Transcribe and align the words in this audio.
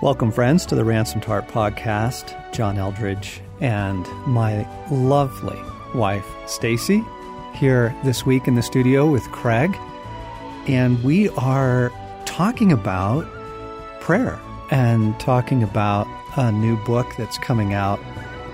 Welcome, 0.00 0.30
friends, 0.30 0.64
to 0.66 0.76
the 0.76 0.84
Ransomed 0.84 1.24
Heart 1.24 1.48
podcast. 1.48 2.52
John 2.52 2.76
Eldredge 2.76 3.40
and 3.60 4.06
my 4.28 4.64
lovely 4.92 5.60
wife, 5.92 6.24
Stasi, 6.44 7.04
here 7.56 7.92
this 8.04 8.24
week 8.24 8.46
in 8.46 8.54
the 8.54 8.62
studio 8.62 9.10
with 9.10 9.24
Craig. 9.32 9.76
And 10.68 11.02
we 11.02 11.30
are 11.30 11.92
talking 12.26 12.70
about 12.70 13.26
prayer 13.98 14.38
and 14.70 15.18
talking 15.18 15.64
about 15.64 16.06
a 16.36 16.52
new 16.52 16.76
book 16.84 17.12
that's 17.18 17.38
coming 17.38 17.74
out 17.74 17.98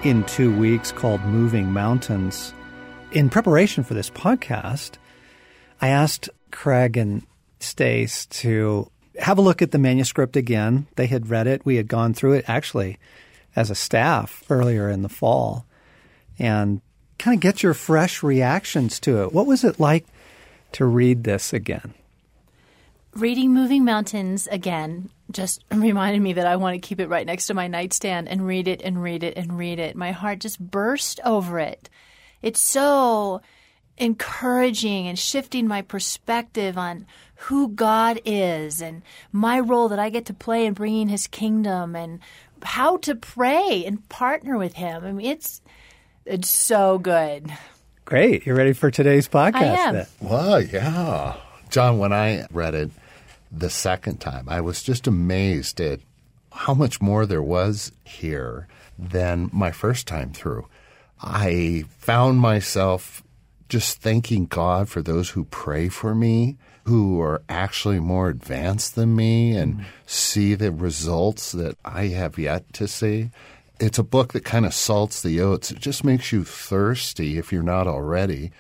in 0.02 0.24
two 0.24 0.50
weeks 0.58 0.92
called 0.92 1.20
Moving 1.26 1.66
Mountains. 1.66 2.54
In 3.12 3.28
preparation 3.28 3.84
for 3.84 3.92
this 3.92 4.08
podcast, 4.08 4.92
I 5.82 5.88
asked 5.88 6.30
Craig 6.52 6.96
and 6.96 7.26
Stace 7.60 8.24
to 8.26 8.90
have 9.18 9.38
a 9.38 9.42
look 9.42 9.62
at 9.62 9.70
the 9.70 9.78
manuscript 9.78 10.36
again. 10.36 10.86
They 10.96 11.06
had 11.06 11.30
read 11.30 11.46
it. 11.46 11.64
We 11.64 11.76
had 11.76 11.88
gone 11.88 12.14
through 12.14 12.34
it 12.34 12.44
actually 12.48 12.98
as 13.56 13.70
a 13.70 13.74
staff 13.74 14.42
earlier 14.50 14.88
in 14.88 15.02
the 15.02 15.08
fall 15.08 15.66
and 16.38 16.80
kind 17.18 17.36
of 17.36 17.40
get 17.40 17.62
your 17.62 17.74
fresh 17.74 18.22
reactions 18.22 18.98
to 19.00 19.22
it. 19.22 19.32
What 19.32 19.46
was 19.46 19.64
it 19.64 19.78
like 19.78 20.06
to 20.72 20.84
read 20.84 21.24
this 21.24 21.52
again? 21.52 21.94
Reading 23.14 23.54
Moving 23.54 23.84
Mountains 23.84 24.48
again 24.48 25.10
just 25.30 25.62
reminded 25.70 26.20
me 26.20 26.32
that 26.34 26.46
I 26.46 26.56
want 26.56 26.74
to 26.74 26.86
keep 26.86 27.00
it 27.00 27.08
right 27.08 27.26
next 27.26 27.46
to 27.46 27.54
my 27.54 27.68
nightstand 27.68 28.28
and 28.28 28.46
read 28.46 28.66
it 28.66 28.82
and 28.82 29.02
read 29.02 29.22
it 29.22 29.36
and 29.36 29.56
read 29.56 29.78
it. 29.78 29.96
My 29.96 30.10
heart 30.12 30.40
just 30.40 30.58
burst 30.58 31.20
over 31.24 31.60
it. 31.60 31.88
It's 32.42 32.60
so 32.60 33.40
encouraging 33.98 35.06
and 35.06 35.18
shifting 35.18 35.66
my 35.66 35.82
perspective 35.82 36.76
on 36.76 37.06
who 37.36 37.68
God 37.68 38.20
is 38.24 38.80
and 38.80 39.02
my 39.32 39.60
role 39.60 39.88
that 39.88 39.98
I 39.98 40.10
get 40.10 40.26
to 40.26 40.34
play 40.34 40.66
in 40.66 40.74
bringing 40.74 41.08
His 41.08 41.26
kingdom 41.26 41.94
and 41.94 42.20
how 42.62 42.96
to 42.98 43.14
pray 43.14 43.84
and 43.86 44.08
partner 44.08 44.56
with 44.56 44.74
Him. 44.74 45.04
I 45.04 45.12
mean, 45.12 45.26
it's 45.26 45.60
it's 46.24 46.48
so 46.48 46.98
good. 46.98 47.52
Great, 48.04 48.46
you're 48.46 48.56
ready 48.56 48.72
for 48.72 48.90
today's 48.90 49.28
podcast. 49.28 49.54
I 49.54 49.64
am. 49.64 49.94
Then. 49.94 50.06
Well, 50.20 50.62
yeah, 50.62 51.36
John. 51.70 51.98
When 51.98 52.12
I 52.12 52.46
read 52.50 52.74
it 52.74 52.90
the 53.52 53.70
second 53.70 54.20
time, 54.20 54.48
I 54.48 54.60
was 54.60 54.82
just 54.82 55.06
amazed 55.06 55.80
at 55.80 56.00
how 56.52 56.74
much 56.74 57.00
more 57.00 57.26
there 57.26 57.42
was 57.42 57.92
here 58.04 58.68
than 58.98 59.50
my 59.52 59.70
first 59.72 60.06
time 60.06 60.32
through. 60.32 60.66
I 61.20 61.84
found 61.98 62.38
myself 62.38 63.23
just 63.68 64.00
thanking 64.00 64.46
God 64.46 64.88
for 64.88 65.02
those 65.02 65.30
who 65.30 65.44
pray 65.44 65.88
for 65.88 66.14
me, 66.14 66.56
who 66.84 67.20
are 67.20 67.42
actually 67.48 68.00
more 68.00 68.28
advanced 68.28 68.94
than 68.94 69.16
me 69.16 69.56
and 69.56 69.74
mm-hmm. 69.74 69.84
see 70.06 70.54
the 70.54 70.70
results 70.70 71.52
that 71.52 71.76
I 71.84 72.08
have 72.08 72.38
yet 72.38 72.72
to 72.74 72.86
see. 72.86 73.30
It's 73.80 73.98
a 73.98 74.04
book 74.04 74.32
that 74.32 74.44
kind 74.44 74.66
of 74.66 74.74
salts 74.74 75.22
the 75.22 75.40
oats. 75.40 75.70
It 75.70 75.80
just 75.80 76.04
makes 76.04 76.30
you 76.30 76.44
thirsty 76.44 77.38
if 77.38 77.52
you're 77.52 77.62
not 77.62 77.86
already. 77.86 78.52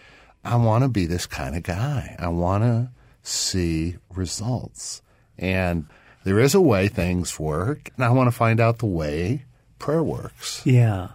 I 0.44 0.56
want 0.56 0.82
to 0.82 0.88
be 0.88 1.06
this 1.06 1.26
kind 1.26 1.54
of 1.54 1.62
guy. 1.62 2.16
I 2.18 2.28
want 2.28 2.64
to 2.64 2.90
see 3.22 3.96
results. 4.10 5.02
And 5.38 5.86
there 6.24 6.40
is 6.40 6.54
a 6.54 6.60
way 6.60 6.88
things 6.88 7.38
work, 7.38 7.90
and 7.96 8.04
I 8.04 8.10
want 8.10 8.28
to 8.28 8.36
find 8.36 8.60
out 8.60 8.78
the 8.78 8.86
way 8.86 9.44
prayer 9.78 10.02
works. 10.02 10.62
Yeah. 10.64 11.08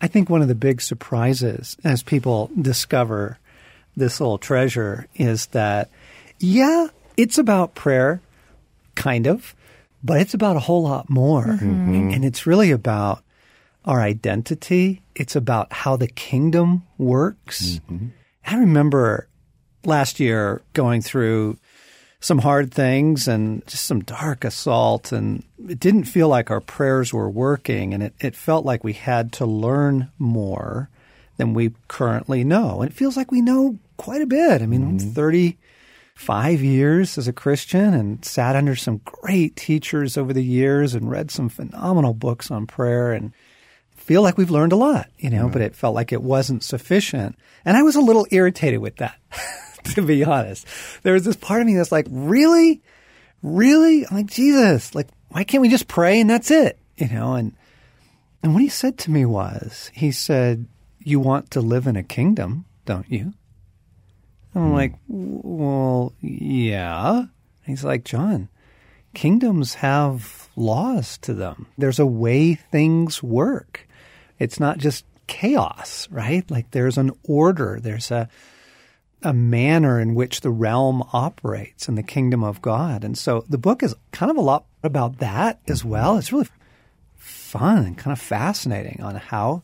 I 0.00 0.08
think 0.08 0.28
one 0.28 0.42
of 0.42 0.48
the 0.48 0.54
big 0.54 0.80
surprises 0.80 1.76
as 1.84 2.02
people 2.02 2.50
discover 2.60 3.38
this 3.96 4.20
little 4.20 4.38
treasure 4.38 5.06
is 5.14 5.46
that, 5.46 5.90
yeah, 6.38 6.88
it's 7.16 7.38
about 7.38 7.74
prayer, 7.74 8.20
kind 8.94 9.26
of, 9.26 9.54
but 10.04 10.20
it's 10.20 10.34
about 10.34 10.56
a 10.56 10.60
whole 10.60 10.82
lot 10.82 11.08
more. 11.08 11.46
Mm-hmm. 11.46 12.10
And 12.12 12.24
it's 12.24 12.46
really 12.46 12.70
about 12.70 13.22
our 13.84 14.00
identity. 14.00 15.02
It's 15.14 15.36
about 15.36 15.72
how 15.72 15.96
the 15.96 16.08
kingdom 16.08 16.82
works. 16.98 17.80
Mm-hmm. 17.90 18.08
I 18.46 18.56
remember 18.58 19.28
last 19.84 20.20
year 20.20 20.60
going 20.72 21.00
through 21.00 21.58
some 22.20 22.38
hard 22.38 22.72
things 22.72 23.28
and 23.28 23.66
just 23.66 23.84
some 23.84 24.00
dark 24.00 24.44
assault. 24.44 25.12
And 25.12 25.44
it 25.68 25.78
didn't 25.80 26.04
feel 26.04 26.28
like 26.28 26.50
our 26.50 26.60
prayers 26.60 27.12
were 27.12 27.30
working. 27.30 27.94
And 27.94 28.02
it, 28.02 28.14
it 28.20 28.34
felt 28.34 28.64
like 28.64 28.84
we 28.84 28.94
had 28.94 29.32
to 29.34 29.46
learn 29.46 30.10
more 30.18 30.88
than 31.36 31.54
we 31.54 31.72
currently 31.88 32.44
know. 32.44 32.80
And 32.80 32.90
it 32.90 32.96
feels 32.96 33.16
like 33.16 33.30
we 33.30 33.40
know 33.40 33.78
quite 33.96 34.22
a 34.22 34.26
bit. 34.26 34.62
I 34.62 34.66
mean, 34.66 34.80
mm-hmm. 34.80 35.08
I'm 35.08 35.14
35 35.14 36.62
years 36.62 37.18
as 37.18 37.28
a 37.28 37.32
Christian 37.32 37.94
and 37.94 38.24
sat 38.24 38.56
under 38.56 38.76
some 38.76 39.00
great 39.04 39.56
teachers 39.56 40.16
over 40.16 40.32
the 40.32 40.44
years 40.44 40.94
and 40.94 41.10
read 41.10 41.30
some 41.30 41.48
phenomenal 41.48 42.14
books 42.14 42.50
on 42.50 42.66
prayer 42.66 43.12
and 43.12 43.32
feel 43.96 44.22
like 44.22 44.38
we've 44.38 44.50
learned 44.50 44.72
a 44.72 44.76
lot, 44.76 45.10
you 45.18 45.28
know, 45.28 45.48
but 45.48 45.62
it 45.62 45.74
felt 45.74 45.94
like 45.94 46.12
it 46.12 46.22
wasn't 46.22 46.62
sufficient. 46.62 47.36
And 47.64 47.76
I 47.76 47.82
was 47.82 47.96
a 47.96 48.00
little 48.00 48.26
irritated 48.30 48.80
with 48.80 48.96
that. 48.96 49.18
to 49.94 50.02
be 50.02 50.24
honest. 50.24 50.66
There 51.02 51.14
was 51.14 51.24
this 51.24 51.36
part 51.36 51.60
of 51.60 51.66
me 51.66 51.76
that's 51.76 51.92
like, 51.92 52.06
really? 52.10 52.82
Really? 53.42 54.06
I'm 54.06 54.16
like, 54.16 54.26
Jesus, 54.26 54.94
like, 54.94 55.08
why 55.28 55.44
can't 55.44 55.62
we 55.62 55.68
just 55.68 55.88
pray 55.88 56.20
and 56.20 56.30
that's 56.30 56.50
it? 56.50 56.78
You 56.96 57.08
know, 57.08 57.34
and, 57.34 57.54
and 58.42 58.54
what 58.54 58.62
he 58.62 58.68
said 58.68 58.98
to 58.98 59.10
me 59.10 59.24
was, 59.24 59.90
he 59.94 60.10
said, 60.10 60.66
you 61.00 61.20
want 61.20 61.50
to 61.52 61.60
live 61.60 61.86
in 61.86 61.96
a 61.96 62.02
kingdom, 62.02 62.64
don't 62.84 63.10
you? 63.10 63.32
And 64.54 64.64
I'm 64.64 64.68
hmm. 64.70 64.74
like, 64.74 64.94
well, 65.08 66.12
yeah. 66.20 67.18
And 67.18 67.28
he's 67.64 67.84
like, 67.84 68.04
John, 68.04 68.48
kingdoms 69.14 69.74
have 69.74 70.48
laws 70.56 71.18
to 71.18 71.34
them. 71.34 71.66
There's 71.76 71.98
a 71.98 72.06
way 72.06 72.54
things 72.54 73.22
work. 73.22 73.86
It's 74.38 74.58
not 74.58 74.78
just 74.78 75.04
chaos, 75.26 76.08
right? 76.10 76.48
Like 76.50 76.70
there's 76.70 76.98
an 76.98 77.12
order. 77.24 77.78
There's 77.80 78.10
a, 78.10 78.28
a 79.22 79.32
manner 79.32 80.00
in 80.00 80.14
which 80.14 80.40
the 80.40 80.50
realm 80.50 81.02
operates 81.12 81.88
in 81.88 81.94
the 81.94 82.02
kingdom 82.02 82.44
of 82.44 82.62
God. 82.62 83.04
And 83.04 83.16
so 83.16 83.44
the 83.48 83.58
book 83.58 83.82
is 83.82 83.94
kind 84.12 84.30
of 84.30 84.36
a 84.36 84.42
lot 84.42 84.66
about 84.82 85.18
that 85.18 85.60
as 85.66 85.84
well. 85.84 86.18
It's 86.18 86.32
really 86.32 86.48
fun 87.14 87.84
and 87.84 87.98
kind 87.98 88.12
of 88.12 88.20
fascinating 88.20 89.00
on 89.02 89.16
how 89.16 89.62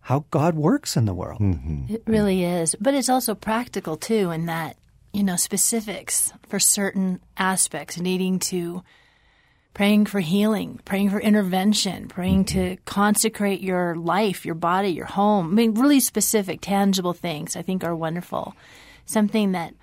how 0.00 0.24
God 0.30 0.54
works 0.54 0.96
in 0.96 1.04
the 1.04 1.12
world. 1.12 1.40
Mm-hmm. 1.40 1.92
It 1.92 2.02
really 2.06 2.42
is. 2.42 2.74
But 2.80 2.94
it's 2.94 3.10
also 3.10 3.34
practical 3.34 3.98
too 3.98 4.30
in 4.30 4.46
that, 4.46 4.78
you 5.12 5.22
know, 5.22 5.36
specifics 5.36 6.32
for 6.48 6.58
certain 6.58 7.20
aspects 7.36 8.00
needing 8.00 8.38
to 8.38 8.82
praying 9.78 10.06
for 10.06 10.18
healing, 10.18 10.80
praying 10.84 11.08
for 11.08 11.20
intervention, 11.20 12.08
praying 12.08 12.44
to 12.44 12.58
mm-hmm. 12.58 12.84
consecrate 12.84 13.60
your 13.60 13.94
life, 13.94 14.44
your 14.44 14.56
body, 14.56 14.88
your 14.88 15.06
home. 15.06 15.52
I 15.52 15.54
mean, 15.54 15.74
really 15.74 16.00
specific, 16.00 16.58
tangible 16.60 17.12
things 17.12 17.54
I 17.54 17.62
think 17.62 17.84
are 17.84 17.94
wonderful. 17.94 18.56
Something 19.06 19.52
that 19.52 19.74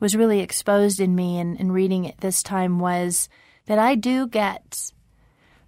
was 0.00 0.16
really 0.16 0.40
exposed 0.40 1.00
in 1.00 1.14
me 1.14 1.38
in, 1.38 1.56
in 1.56 1.70
reading 1.70 2.06
it 2.06 2.16
this 2.22 2.42
time 2.42 2.78
was 2.78 3.28
that 3.66 3.78
I 3.78 3.94
do 3.94 4.26
get 4.26 4.90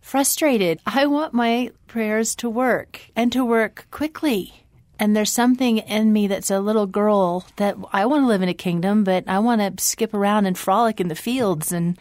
frustrated. 0.01 0.81
I 0.87 1.05
want 1.05 1.35
my 1.35 1.71
prayers 1.87 2.35
to 2.37 2.49
work 2.49 3.03
and 3.15 3.31
to 3.33 3.45
work 3.45 3.87
quickly. 3.91 4.65
And 4.99 5.15
there's 5.15 5.31
something 5.31 5.77
in 5.77 6.11
me 6.11 6.27
that's 6.27 6.51
a 6.51 6.61
little 6.61 6.87
girl 6.87 7.45
that 7.57 7.77
I 7.93 8.07
want 8.07 8.23
to 8.23 8.29
live 8.29 8.41
in 8.41 8.49
a 8.49 8.55
kingdom, 8.55 9.05
but 9.05 9.25
I 9.27 9.41
want 9.41 9.61
to 9.61 9.85
skip 9.85 10.15
around 10.15 10.47
and 10.47 10.57
frolic 10.57 11.03
in 11.03 11.09
the 11.09 11.15
fields 11.15 11.71
and 11.71 11.99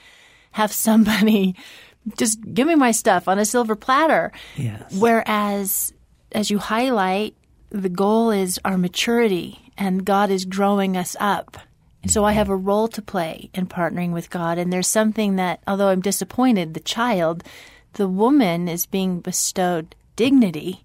have 0.53 0.71
somebody 0.71 1.55
just 2.17 2.39
give 2.53 2.67
me 2.67 2.75
my 2.75 2.91
stuff 2.91 3.27
on 3.27 3.39
a 3.39 3.45
silver 3.45 3.75
platter. 3.75 4.31
Yes. 4.55 4.93
Whereas, 4.97 5.93
as 6.31 6.49
you 6.49 6.57
highlight, 6.57 7.35
the 7.69 7.89
goal 7.89 8.31
is 8.31 8.59
our 8.63 8.77
maturity 8.77 9.59
and 9.77 10.05
God 10.05 10.29
is 10.29 10.45
growing 10.45 10.95
us 10.97 11.15
up. 11.19 11.57
And 12.01 12.11
so 12.11 12.25
I 12.25 12.31
mm-hmm. 12.31 12.37
have 12.39 12.49
a 12.49 12.55
role 12.55 12.87
to 12.89 13.01
play 13.01 13.49
in 13.53 13.67
partnering 13.67 14.11
with 14.11 14.29
God. 14.29 14.57
And 14.57 14.71
there's 14.71 14.87
something 14.87 15.37
that, 15.37 15.61
although 15.65 15.87
I'm 15.87 16.01
disappointed, 16.01 16.73
the 16.73 16.81
child, 16.81 17.43
the 17.93 18.07
woman 18.07 18.67
is 18.67 18.85
being 18.85 19.21
bestowed 19.21 19.95
dignity 20.15 20.83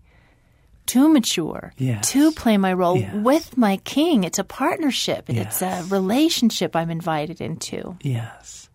to 0.87 1.09
mature, 1.09 1.75
yes. 1.77 2.13
to 2.13 2.33
play 2.33 2.57
my 2.57 2.73
role 2.73 2.97
yes. 2.97 3.15
with 3.15 3.59
my 3.59 3.77
king. 3.79 4.25
It's 4.25 4.39
a 4.39 4.45
partnership. 4.45 5.25
Yes. 5.29 5.61
It's 5.61 5.63
a 5.63 5.95
relationship 5.95 6.75
I'm 6.75 6.91
invited 6.91 7.43
into. 7.43 7.99
Yes. 8.01 8.68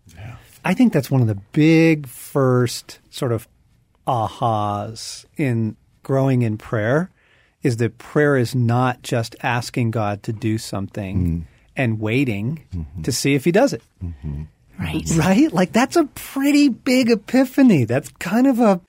I 0.64 0.74
think 0.74 0.92
that's 0.92 1.10
one 1.10 1.20
of 1.20 1.26
the 1.26 1.40
big 1.52 2.06
first 2.06 3.00
sort 3.10 3.32
of 3.32 3.46
ahas 4.06 5.24
in 5.36 5.76
growing 6.02 6.42
in 6.42 6.58
prayer 6.58 7.10
is 7.62 7.78
that 7.78 7.98
prayer 7.98 8.36
is 8.36 8.54
not 8.54 9.02
just 9.02 9.34
asking 9.42 9.90
God 9.90 10.22
to 10.24 10.32
do 10.32 10.58
something 10.58 11.16
mm. 11.26 11.42
and 11.76 12.00
waiting 12.00 12.64
mm-hmm. 12.74 13.02
to 13.02 13.12
see 13.12 13.34
if 13.34 13.44
he 13.44 13.52
does 13.52 13.72
it. 13.72 13.82
Mm-hmm. 14.02 14.42
Right. 14.78 15.04
Right? 15.16 15.52
Like 15.52 15.72
that's 15.72 15.96
a 15.96 16.04
pretty 16.14 16.68
big 16.68 17.10
epiphany. 17.10 17.84
That's 17.84 18.10
kind 18.18 18.46
of 18.46 18.60
a 18.60 18.80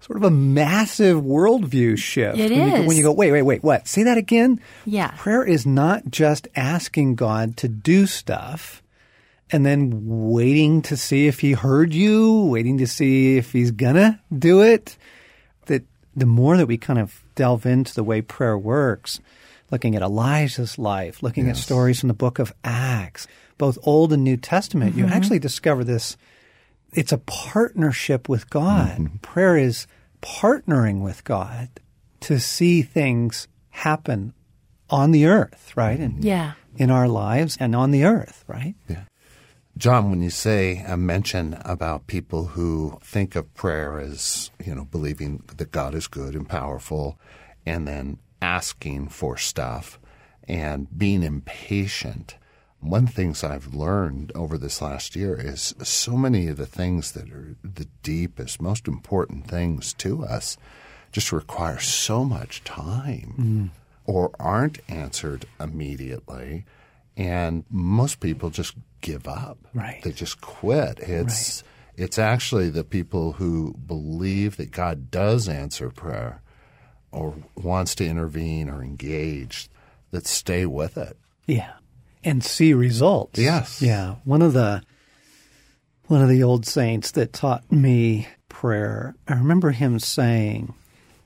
sort 0.00 0.16
of 0.16 0.24
a 0.24 0.30
massive 0.30 1.22
worldview 1.22 1.98
shift. 1.98 2.38
It 2.38 2.50
when 2.50 2.68
is. 2.68 2.80
You, 2.80 2.86
when 2.86 2.96
you 2.96 3.02
go, 3.02 3.12
wait, 3.12 3.32
wait, 3.32 3.42
wait, 3.42 3.62
what? 3.62 3.86
Say 3.86 4.04
that 4.04 4.18
again? 4.18 4.60
Yeah. 4.84 5.12
Prayer 5.16 5.44
is 5.44 5.66
not 5.66 6.10
just 6.10 6.48
asking 6.56 7.16
God 7.16 7.56
to 7.58 7.68
do 7.68 8.06
stuff 8.06 8.82
and 9.50 9.64
then 9.64 9.92
waiting 10.30 10.82
to 10.82 10.96
see 10.96 11.26
if 11.26 11.40
he 11.40 11.52
heard 11.52 11.94
you, 11.94 12.44
waiting 12.44 12.78
to 12.78 12.86
see 12.86 13.36
if 13.36 13.52
he's 13.52 13.70
gonna 13.70 14.20
do 14.36 14.62
it. 14.62 14.96
That 15.66 15.84
the 16.14 16.26
more 16.26 16.56
that 16.56 16.66
we 16.66 16.76
kind 16.76 16.98
of 16.98 17.22
delve 17.34 17.66
into 17.66 17.94
the 17.94 18.04
way 18.04 18.20
prayer 18.20 18.58
works, 18.58 19.20
looking 19.70 19.94
at 19.94 20.02
Elijah's 20.02 20.78
life, 20.78 21.22
looking 21.22 21.48
at 21.48 21.56
stories 21.56 22.00
from 22.00 22.08
the 22.08 22.14
book 22.14 22.38
of 22.38 22.52
Acts, 22.64 23.26
both 23.58 23.78
Old 23.82 24.12
and 24.12 24.24
New 24.24 24.36
Testament, 24.36 24.96
you 24.96 25.04
mm-hmm. 25.04 25.12
actually 25.12 25.38
discover 25.38 25.84
this. 25.84 26.16
It's 26.92 27.12
a 27.12 27.18
partnership 27.18 28.28
with 28.28 28.48
God. 28.48 28.98
Mm-hmm. 28.98 29.16
Prayer 29.18 29.56
is 29.56 29.86
partnering 30.22 31.02
with 31.02 31.22
God 31.24 31.68
to 32.20 32.40
see 32.40 32.82
things 32.82 33.46
happen 33.70 34.32
on 34.90 35.10
the 35.10 35.26
earth, 35.26 35.72
right? 35.76 36.00
And 36.00 36.24
Yeah. 36.24 36.52
in 36.76 36.90
our 36.90 37.06
lives 37.06 37.56
and 37.60 37.76
on 37.76 37.90
the 37.90 38.04
earth, 38.04 38.44
right? 38.46 38.74
John, 39.78 40.10
when 40.10 40.22
you 40.22 40.30
say 40.30 40.82
a 40.88 40.96
mention 40.96 41.56
about 41.64 42.08
people 42.08 42.46
who 42.46 42.98
think 43.00 43.36
of 43.36 43.54
prayer 43.54 44.00
as, 44.00 44.50
you 44.64 44.74
know, 44.74 44.84
believing 44.84 45.44
that 45.56 45.70
God 45.70 45.94
is 45.94 46.08
good 46.08 46.34
and 46.34 46.48
powerful 46.48 47.16
and 47.64 47.86
then 47.86 48.18
asking 48.42 49.10
for 49.10 49.36
stuff 49.36 50.00
and 50.48 50.88
being 50.98 51.22
impatient, 51.22 52.34
one 52.80 53.04
of 53.04 53.10
the 53.10 53.14
things 53.14 53.44
I've 53.44 53.72
learned 53.72 54.32
over 54.34 54.58
this 54.58 54.82
last 54.82 55.14
year 55.14 55.38
is 55.40 55.76
so 55.80 56.16
many 56.16 56.48
of 56.48 56.56
the 56.56 56.66
things 56.66 57.12
that 57.12 57.30
are 57.30 57.54
the 57.62 57.86
deepest, 58.02 58.60
most 58.60 58.88
important 58.88 59.46
things 59.46 59.92
to 59.94 60.24
us 60.24 60.56
just 61.12 61.30
require 61.30 61.78
so 61.78 62.24
much 62.24 62.64
time 62.64 63.34
mm. 63.38 63.70
or 64.06 64.32
aren't 64.40 64.80
answered 64.88 65.44
immediately. 65.60 66.64
And 67.18 67.64
most 67.68 68.20
people 68.20 68.48
just 68.48 68.74
give 69.00 69.28
up. 69.28 69.58
Right. 69.74 70.00
They 70.02 70.12
just 70.12 70.40
quit. 70.40 71.00
It's 71.00 71.62
it's 71.96 72.18
actually 72.18 72.70
the 72.70 72.84
people 72.84 73.32
who 73.32 73.74
believe 73.74 74.56
that 74.56 74.70
God 74.70 75.10
does 75.10 75.48
answer 75.48 75.90
prayer 75.90 76.42
or 77.10 77.34
wants 77.56 77.96
to 77.96 78.06
intervene 78.06 78.70
or 78.70 78.82
engage 78.84 79.68
that 80.12 80.26
stay 80.26 80.64
with 80.64 80.96
it. 80.96 81.16
Yeah. 81.46 81.72
And 82.22 82.44
see 82.44 82.72
results. 82.72 83.38
Yes. 83.38 83.82
Yeah. 83.82 84.16
One 84.24 84.42
of 84.42 84.52
the 84.52 84.82
one 86.06 86.22
of 86.22 86.28
the 86.28 86.42
old 86.42 86.66
saints 86.66 87.10
that 87.12 87.32
taught 87.32 87.70
me 87.70 88.28
prayer, 88.48 89.14
I 89.26 89.34
remember 89.34 89.72
him 89.72 89.98
saying, 89.98 90.74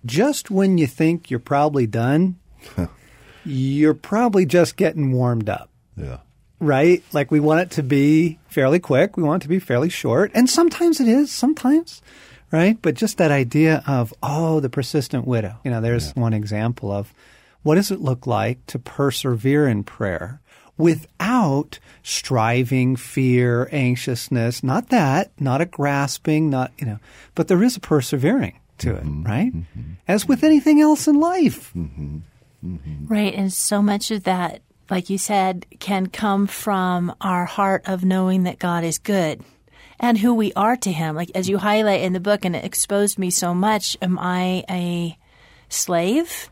just 0.04 0.50
when 0.50 0.78
you 0.78 0.86
think 0.86 1.30
you're 1.30 1.38
probably 1.38 1.86
done, 1.86 2.38
you're 3.44 3.94
probably 3.94 4.44
just 4.44 4.76
getting 4.76 5.12
warmed 5.12 5.48
up. 5.48 5.70
Yeah. 5.96 6.18
right? 6.62 7.02
Like 7.12 7.30
we 7.30 7.40
want 7.40 7.60
it 7.60 7.70
to 7.72 7.82
be 7.82 8.38
fairly 8.48 8.78
quick, 8.78 9.16
we 9.16 9.22
want 9.22 9.42
it 9.42 9.44
to 9.44 9.48
be 9.48 9.58
fairly 9.58 9.88
short, 9.88 10.30
and 10.32 10.48
sometimes 10.48 11.00
it 11.00 11.08
is, 11.08 11.30
sometimes, 11.30 12.00
right? 12.50 12.78
But 12.80 12.94
just 12.94 13.18
that 13.18 13.32
idea 13.32 13.82
of, 13.86 14.14
oh, 14.22 14.60
the 14.60 14.70
persistent 14.70 15.26
widow. 15.26 15.56
You 15.64 15.72
know, 15.72 15.80
there's 15.80 16.12
one 16.12 16.32
example 16.32 16.90
of 16.90 17.12
what 17.62 17.74
does 17.74 17.90
it 17.90 18.00
look 18.00 18.26
like 18.26 18.64
to 18.68 18.78
persevere 18.78 19.68
in 19.68 19.82
prayer 19.84 20.40
without 20.78 21.78
striving, 22.02 22.96
fear, 22.96 23.68
anxiousness, 23.72 24.62
not 24.62 24.88
that, 24.88 25.30
not 25.38 25.60
a 25.60 25.66
grasping, 25.66 26.48
not, 26.48 26.72
you 26.78 26.86
know, 26.86 26.98
but 27.34 27.48
there 27.48 27.62
is 27.62 27.76
a 27.76 27.80
persevering 27.80 28.58
to 28.78 28.94
it, 28.94 29.04
mm-hmm. 29.04 29.24
right? 29.24 29.52
Mm-hmm. 29.52 29.92
As 30.08 30.26
with 30.26 30.44
anything 30.44 30.80
else 30.80 31.06
in 31.06 31.20
life. 31.20 31.72
Mm-hmm. 31.74 32.18
Right. 33.06 33.34
And 33.34 33.52
so 33.52 33.82
much 33.82 34.12
of 34.12 34.22
that, 34.24 34.62
like 34.92 35.10
you 35.10 35.18
said, 35.18 35.66
can 35.80 36.06
come 36.06 36.46
from 36.46 37.14
our 37.20 37.44
heart 37.46 37.82
of 37.86 38.04
knowing 38.04 38.44
that 38.44 38.58
God 38.60 38.84
is 38.84 38.98
good 38.98 39.42
and 39.98 40.18
who 40.18 40.34
we 40.34 40.52
are 40.52 40.76
to 40.76 40.92
Him. 40.92 41.16
Like 41.16 41.30
as 41.34 41.48
you 41.48 41.58
highlight 41.58 42.02
in 42.02 42.12
the 42.12 42.20
book, 42.20 42.44
and 42.44 42.54
it 42.54 42.64
exposed 42.64 43.18
me 43.18 43.30
so 43.30 43.54
much, 43.54 43.96
am 44.00 44.18
I 44.20 44.64
a 44.70 45.18
slave? 45.68 46.50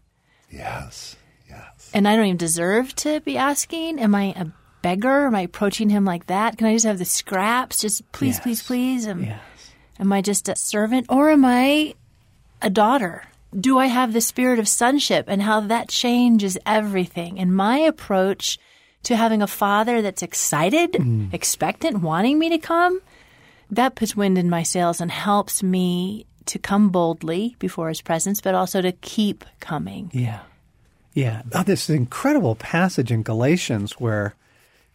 Yes. 0.51 1.17
Yes. 1.49 1.91
And 1.95 2.09
I 2.09 2.17
don't 2.17 2.27
even 2.27 2.37
deserve 2.37 2.95
to 2.97 3.21
be 3.21 3.37
asking? 3.37 4.01
Am 4.01 4.15
I 4.15 4.33
a 4.37 4.47
beggar? 4.83 5.27
Am 5.27 5.35
I 5.35 5.43
approaching 5.43 5.91
Him 5.91 6.05
like 6.05 6.27
that? 6.27 6.57
Can 6.59 6.67
I 6.67 6.73
just 6.75 6.87
have 6.87 6.99
the 6.99 7.05
scraps? 7.05 7.81
Just 7.81 8.11
please, 8.13 8.37
Yes. 8.37 8.43
please, 8.43 8.63
please? 8.63 9.07
Am, 9.07 9.25
Yes. 9.25 9.41
am 9.99 10.13
I 10.13 10.23
just 10.23 10.49
a 10.49 10.57
servant 10.57 11.07
or 11.09 11.31
am 11.31 11.45
I 11.45 11.95
a 12.63 12.71
daughter? 12.71 13.25
Do 13.59 13.79
I 13.79 13.87
have 13.87 14.13
the 14.13 14.21
spirit 14.21 14.59
of 14.59 14.69
sonship 14.69 15.27
and 15.29 15.43
how 15.43 15.61
that 15.61 15.89
changes 15.89 16.57
everything? 16.65 17.39
And 17.39 17.55
my 17.55 17.79
approach 17.79 18.59
to 19.05 19.17
having 19.17 19.43
a 19.43 19.47
father 19.47 20.03
that's 20.03 20.23
excited, 20.23 20.93
mm. 20.93 21.33
expectant, 21.33 22.01
wanting 22.01 22.39
me 22.39 22.51
to 22.51 22.59
come, 22.59 23.01
that 23.71 23.95
puts 23.95 24.17
wind 24.17 24.39
in 24.39 24.51
my 24.51 24.63
sails 24.63 25.01
and 25.01 25.11
helps 25.11 25.63
me 25.63 26.27
to 26.47 26.59
come 26.59 26.91
boldly 26.91 27.57
before 27.59 27.89
his 27.89 28.03
presence, 28.03 28.41
but 28.41 28.55
also 28.55 28.81
to 28.81 28.93
keep 28.93 29.45
coming. 29.61 30.11
Yeah. 30.13 30.41
Yeah. 31.15 31.43
Oh, 31.53 31.63
this 31.63 31.91
incredible 31.91 32.55
passage 32.55 33.11
in 33.11 33.23
Galatians 33.23 33.93
where 33.93 34.35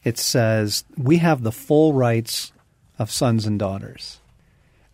it 0.04 0.18
says 0.18 0.86
we 0.98 1.18
have 1.18 1.44
the 1.44 1.51
full 1.51 1.94
rights 1.94 2.51
of 2.98 3.12
sons 3.12 3.46
and 3.46 3.60
daughters, 3.60 4.19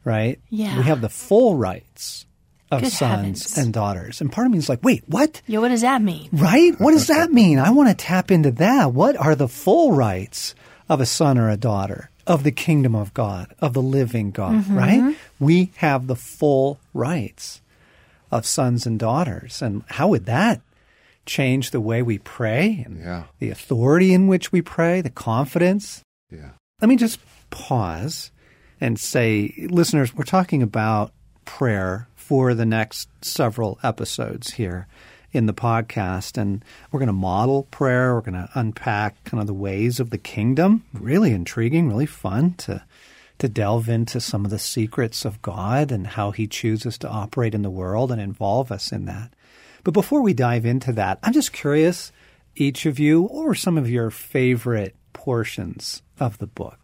right? 0.03 0.39
Yeah. 0.49 0.77
We 0.77 0.83
have 0.83 1.01
the 1.01 1.09
full 1.09 1.57
rights 1.57 2.25
of 2.71 2.81
Good 2.81 2.91
sons 2.91 3.11
heavens. 3.43 3.57
and 3.57 3.73
daughters. 3.73 4.21
And 4.21 4.31
part 4.31 4.47
of 4.47 4.53
me 4.53 4.57
is 4.57 4.69
like, 4.69 4.83
wait, 4.83 5.03
what? 5.07 5.41
Yeah, 5.45 5.59
what 5.59 5.69
does 5.69 5.81
that 5.81 6.01
mean? 6.01 6.29
Right? 6.31 6.73
What 6.79 6.91
does 6.91 7.07
that 7.07 7.31
mean? 7.31 7.59
I 7.59 7.69
want 7.71 7.89
to 7.89 7.95
tap 7.95 8.31
into 8.31 8.51
that. 8.51 8.93
What 8.93 9.17
are 9.17 9.35
the 9.35 9.49
full 9.49 9.91
rights 9.91 10.55
of 10.87 11.01
a 11.01 11.05
son 11.05 11.37
or 11.37 11.49
a 11.49 11.57
daughter 11.57 12.09
of 12.25 12.43
the 12.43 12.51
kingdom 12.51 12.95
of 12.95 13.13
God, 13.13 13.53
of 13.59 13.73
the 13.73 13.81
living 13.81 14.31
God, 14.31 14.63
mm-hmm. 14.63 14.75
right? 14.77 15.15
We 15.39 15.71
have 15.77 16.07
the 16.07 16.15
full 16.15 16.79
rights 16.93 17.61
of 18.31 18.45
sons 18.45 18.85
and 18.85 18.97
daughters. 18.97 19.61
And 19.61 19.83
how 19.87 20.07
would 20.09 20.25
that 20.27 20.61
change 21.25 21.71
the 21.71 21.81
way 21.81 22.01
we 22.01 22.19
pray 22.19 22.83
and 22.85 22.99
Yeah. 22.99 23.23
the 23.39 23.49
authority 23.49 24.13
in 24.13 24.27
which 24.27 24.51
we 24.51 24.61
pray, 24.61 25.01
the 25.01 25.09
confidence? 25.09 26.01
Yeah. 26.31 26.51
Let 26.81 26.87
me 26.87 26.95
just 26.95 27.19
pause 27.49 28.31
and 28.79 28.99
say, 28.99 29.53
listeners, 29.69 30.15
we're 30.15 30.23
talking 30.23 30.63
about 30.63 31.11
prayer 31.45 32.07
for 32.31 32.53
the 32.53 32.65
next 32.65 33.09
several 33.21 33.77
episodes 33.83 34.53
here 34.53 34.87
in 35.33 35.47
the 35.47 35.53
podcast. 35.53 36.37
And 36.37 36.63
we're 36.89 37.01
going 37.01 37.07
to 37.07 37.13
model 37.13 37.63
prayer. 37.63 38.15
We're 38.15 38.21
going 38.21 38.35
to 38.35 38.49
unpack 38.53 39.21
kind 39.25 39.41
of 39.41 39.47
the 39.47 39.53
ways 39.53 39.99
of 39.99 40.11
the 40.11 40.17
kingdom. 40.17 40.85
Really 40.93 41.33
intriguing, 41.33 41.89
really 41.89 42.05
fun 42.05 42.53
to, 42.59 42.85
to 43.39 43.49
delve 43.49 43.89
into 43.89 44.21
some 44.21 44.45
of 44.45 44.51
the 44.51 44.59
secrets 44.59 45.25
of 45.25 45.41
God 45.41 45.91
and 45.91 46.07
how 46.07 46.31
he 46.31 46.47
chooses 46.47 46.97
to 46.99 47.09
operate 47.09 47.53
in 47.53 47.63
the 47.63 47.69
world 47.69 48.13
and 48.13 48.21
involve 48.21 48.71
us 48.71 48.93
in 48.93 49.03
that. 49.07 49.33
But 49.83 49.93
before 49.93 50.21
we 50.21 50.33
dive 50.33 50.65
into 50.65 50.93
that, 50.93 51.19
I'm 51.23 51.33
just 51.33 51.51
curious, 51.51 52.13
each 52.55 52.85
of 52.85 52.97
you, 52.97 53.23
were 53.23 53.55
some 53.55 53.77
of 53.77 53.89
your 53.89 54.09
favorite 54.09 54.95
portions 55.11 56.01
of 56.17 56.37
the 56.37 56.47
book? 56.47 56.79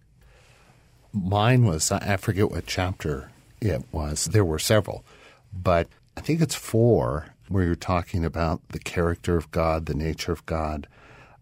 Mine 1.14 1.64
was, 1.64 1.90
I 1.90 2.18
forget 2.18 2.52
what 2.52 2.68
chapter 2.68 3.32
it 3.62 3.86
was. 3.94 4.26
There 4.26 4.44
were 4.44 4.60
several, 4.60 5.06
but 5.54 5.88
I 6.16 6.22
think 6.22 6.42
it's 6.42 6.56
four 6.56 7.28
where 7.50 7.64
you're 7.64 7.76
talking 7.76 8.26
about 8.26 8.62
the 8.70 8.80
character 8.80 9.38
of 9.38 9.52
God, 9.52 9.86
the 9.86 9.94
nature 9.94 10.32
of 10.32 10.46
God, 10.46 10.88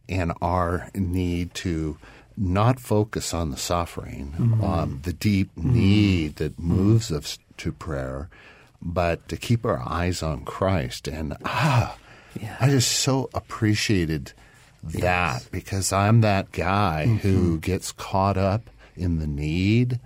and 0.08 0.34
our 0.42 0.90
need 0.94 1.54
to 1.56 1.98
not 2.38 2.80
focus 2.80 3.34
on 3.34 3.50
the 3.50 3.58
suffering, 3.58 4.60
on 4.62 5.00
the 5.04 5.14
deep 5.14 5.50
mm-hmm. 5.56 5.74
need 5.74 6.36
that 6.36 6.54
mm-hmm. 6.54 6.74
moves 6.74 7.12
us 7.12 7.40
to 7.58 7.72
prayer, 7.72 8.30
but 8.82 9.28
to 9.30 9.38
keep 9.38 9.66
our 9.66 9.82
eyes 9.88 10.22
on 10.22 10.44
Christ. 10.44 11.08
And 11.08 11.36
ah, 11.46 11.98
I 12.60 12.70
just 12.70 12.92
so 12.92 13.30
appreciated 13.34 14.34
that 14.84 15.48
because 15.52 15.92
I'm 15.94 16.22
that 16.22 16.52
guy 16.52 17.06
who 17.06 17.60
gets 17.60 17.92
caught 17.92 18.38
up 18.38 18.70
in 18.96 19.20
the 19.20 19.28
need 19.28 20.00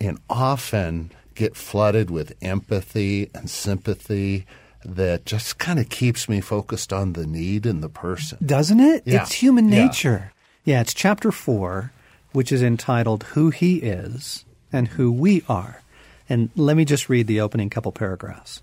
and 0.00 0.18
often 0.28 1.12
get 1.40 1.56
flooded 1.56 2.10
with 2.10 2.36
empathy 2.42 3.30
and 3.34 3.48
sympathy 3.48 4.44
that 4.84 5.24
just 5.26 5.58
kind 5.58 5.78
of 5.78 5.88
keeps 5.88 6.28
me 6.28 6.40
focused 6.40 6.92
on 6.92 7.14
the 7.14 7.26
need 7.26 7.64
and 7.66 7.82
the 7.82 7.88
person. 7.88 8.38
Doesn't 8.44 8.80
it? 8.80 9.02
Yeah. 9.06 9.22
It's 9.22 9.32
human 9.32 9.68
Yeah. 9.68 9.86
nature. 9.86 10.32
Yeah, 10.64 10.80
it's 10.82 10.94
chapter 10.94 11.32
four, 11.32 11.92
which 12.32 12.52
is 12.52 12.62
entitled 12.62 13.24
Who 13.34 13.50
He 13.50 13.76
Is 13.76 14.44
and 14.72 14.88
Who 14.88 15.10
We 15.10 15.42
Are. 15.48 15.82
And 16.28 16.50
let 16.54 16.76
me 16.76 16.84
just 16.84 17.08
read 17.08 17.26
the 17.26 17.40
opening 17.40 17.70
couple 17.70 17.90
paragraphs. 17.92 18.62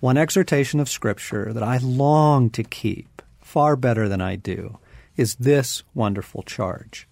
One 0.00 0.16
exhortation 0.16 0.80
of 0.80 0.88
Scripture 0.88 1.52
that 1.52 1.62
I 1.62 1.78
long 1.78 2.48
to 2.50 2.62
keep 2.62 3.20
far 3.40 3.76
better 3.76 4.08
than 4.08 4.20
I 4.20 4.36
do 4.36 4.78
is 5.16 5.34
this 5.34 5.82
wonderful 5.94 6.42
charge. 6.42 7.06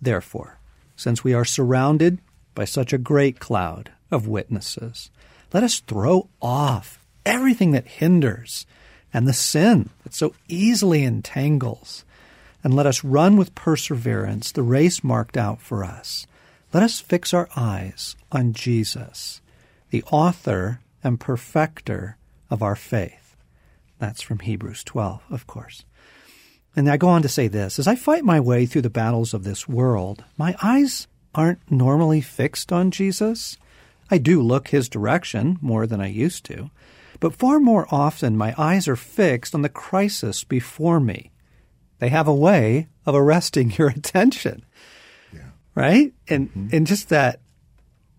Therefore, 0.00 0.58
since 0.96 1.22
we 1.24 1.34
are 1.34 1.44
surrounded 1.44 2.18
by 2.54 2.64
such 2.64 2.92
a 2.92 2.98
great 2.98 3.38
cloud 3.38 3.90
of 4.10 4.26
witnesses, 4.26 5.10
let 5.52 5.62
us 5.62 5.80
throw 5.80 6.28
off 6.40 6.98
everything 7.24 7.72
that 7.72 7.86
hinders 7.86 8.66
and 9.12 9.26
the 9.26 9.32
sin 9.32 9.90
that 10.04 10.14
so 10.14 10.34
easily 10.48 11.04
entangles. 11.04 12.04
and 12.64 12.74
let 12.74 12.86
us 12.86 13.04
run 13.04 13.36
with 13.36 13.54
perseverance 13.54 14.50
the 14.50 14.62
race 14.62 15.04
marked 15.04 15.36
out 15.36 15.60
for 15.60 15.84
us. 15.84 16.26
Let 16.72 16.82
us 16.82 17.00
fix 17.00 17.32
our 17.32 17.48
eyes 17.54 18.16
on 18.32 18.54
Jesus, 18.54 19.40
the 19.90 20.02
author 20.10 20.80
and 21.04 21.20
perfecter 21.20 22.16
of 22.50 22.62
our 22.62 22.74
faith. 22.74 23.36
That's 24.00 24.20
from 24.20 24.40
Hebrews 24.40 24.82
12, 24.82 25.22
of 25.30 25.46
course. 25.46 25.84
And 26.74 26.90
I 26.90 26.96
go 26.96 27.08
on 27.08 27.22
to 27.22 27.28
say 27.28 27.46
this 27.46 27.78
As 27.78 27.86
I 27.86 27.94
fight 27.94 28.24
my 28.24 28.40
way 28.40 28.66
through 28.66 28.82
the 28.82 28.90
battles 28.90 29.32
of 29.32 29.44
this 29.44 29.68
world, 29.68 30.24
my 30.36 30.56
eyes 30.60 31.06
aren't 31.34 31.70
normally 31.70 32.20
fixed 32.20 32.72
on 32.72 32.90
Jesus. 32.90 33.56
I 34.10 34.18
do 34.18 34.40
look 34.40 34.68
his 34.68 34.88
direction 34.88 35.58
more 35.60 35.86
than 35.86 36.00
I 36.00 36.06
used 36.06 36.44
to, 36.46 36.70
but 37.20 37.34
far 37.34 37.58
more 37.58 37.86
often 37.90 38.36
my 38.36 38.54
eyes 38.56 38.88
are 38.88 38.96
fixed 38.96 39.54
on 39.54 39.62
the 39.62 39.68
crisis 39.68 40.44
before 40.44 41.00
me. 41.00 41.32
They 41.98 42.08
have 42.10 42.28
a 42.28 42.34
way 42.34 42.88
of 43.04 43.14
arresting 43.14 43.72
your 43.78 43.88
attention. 43.88 44.64
Yeah. 45.32 45.50
Right? 45.74 46.12
And 46.28 46.50
mm-hmm. 46.50 46.68
and 46.72 46.86
just 46.86 47.08
that 47.08 47.40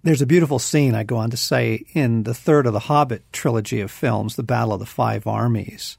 there's 0.03 0.21
a 0.21 0.27
beautiful 0.27 0.59
scene 0.59 0.95
I 0.95 1.03
go 1.03 1.17
on 1.17 1.31
to 1.31 1.37
say 1.37 1.85
in 1.93 2.23
the 2.23 2.33
third 2.33 2.65
of 2.65 2.73
the 2.73 2.79
Hobbit 2.79 3.23
trilogy 3.33 3.81
of 3.81 3.91
films, 3.91 4.35
The 4.35 4.43
Battle 4.43 4.73
of 4.73 4.79
the 4.79 4.85
Five 4.85 5.27
Armies. 5.27 5.97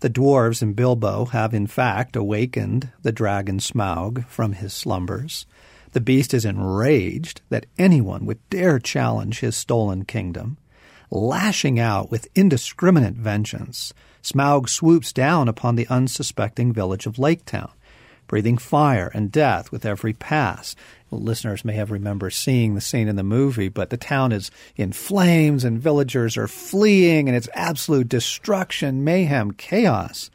The 0.00 0.10
dwarves 0.10 0.60
and 0.60 0.74
Bilbo 0.74 1.26
have 1.26 1.54
in 1.54 1.66
fact 1.66 2.16
awakened 2.16 2.90
the 3.02 3.12
dragon 3.12 3.58
Smaug 3.58 4.26
from 4.26 4.54
his 4.54 4.74
slumbers. 4.74 5.46
The 5.94 6.00
beast 6.00 6.34
is 6.34 6.44
enraged 6.44 7.40
that 7.50 7.66
anyone 7.78 8.26
would 8.26 8.40
dare 8.50 8.80
challenge 8.80 9.38
his 9.38 9.56
stolen 9.56 10.04
kingdom. 10.04 10.58
Lashing 11.08 11.78
out 11.78 12.10
with 12.10 12.26
indiscriminate 12.34 13.14
vengeance, 13.14 13.94
Smaug 14.20 14.68
swoops 14.68 15.12
down 15.12 15.46
upon 15.46 15.76
the 15.76 15.86
unsuspecting 15.86 16.72
village 16.72 17.06
of 17.06 17.14
Laketown, 17.14 17.70
breathing 18.26 18.58
fire 18.58 19.08
and 19.14 19.30
death 19.30 19.70
with 19.70 19.86
every 19.86 20.12
pass. 20.12 20.74
Listeners 21.12 21.64
may 21.64 21.74
have 21.74 21.92
remembered 21.92 22.32
seeing 22.32 22.74
the 22.74 22.80
scene 22.80 23.06
in 23.06 23.14
the 23.14 23.22
movie, 23.22 23.68
but 23.68 23.90
the 23.90 23.96
town 23.96 24.32
is 24.32 24.50
in 24.74 24.90
flames 24.90 25.62
and 25.62 25.80
villagers 25.80 26.36
are 26.36 26.48
fleeing 26.48 27.28
and 27.28 27.36
it's 27.36 27.48
absolute 27.54 28.08
destruction, 28.08 29.04
mayhem, 29.04 29.52
chaos. 29.52 30.28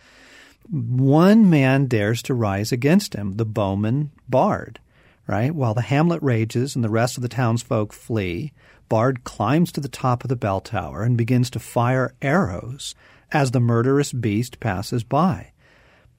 One 0.72 1.50
man 1.50 1.88
dares 1.88 2.22
to 2.24 2.34
rise 2.34 2.72
against 2.72 3.13
him, 3.13 3.34
the 3.34 3.46
bowman 3.46 4.12
Bard, 4.30 4.80
right? 5.29 5.53
While 5.53 5.75
the 5.75 5.83
hamlet 5.83 6.24
rages 6.24 6.75
and 6.75 6.83
the 6.83 6.89
rest 6.89 7.15
of 7.15 7.21
the 7.21 7.29
townsfolk 7.29 7.93
flee, 7.93 8.51
Bard 8.89 9.24
climbs 9.24 9.71
to 9.74 9.79
the 9.79 9.88
top 9.88 10.24
of 10.24 10.27
the 10.27 10.36
bell 10.36 10.59
tower 10.59 11.03
and 11.03 11.15
begins 11.15 11.51
to 11.51 11.59
fire 11.59 12.15
arrows 12.19 12.95
as 13.31 13.51
the 13.51 13.59
murderous 13.59 14.12
beast 14.12 14.59
passes 14.59 15.03
by. 15.03 15.51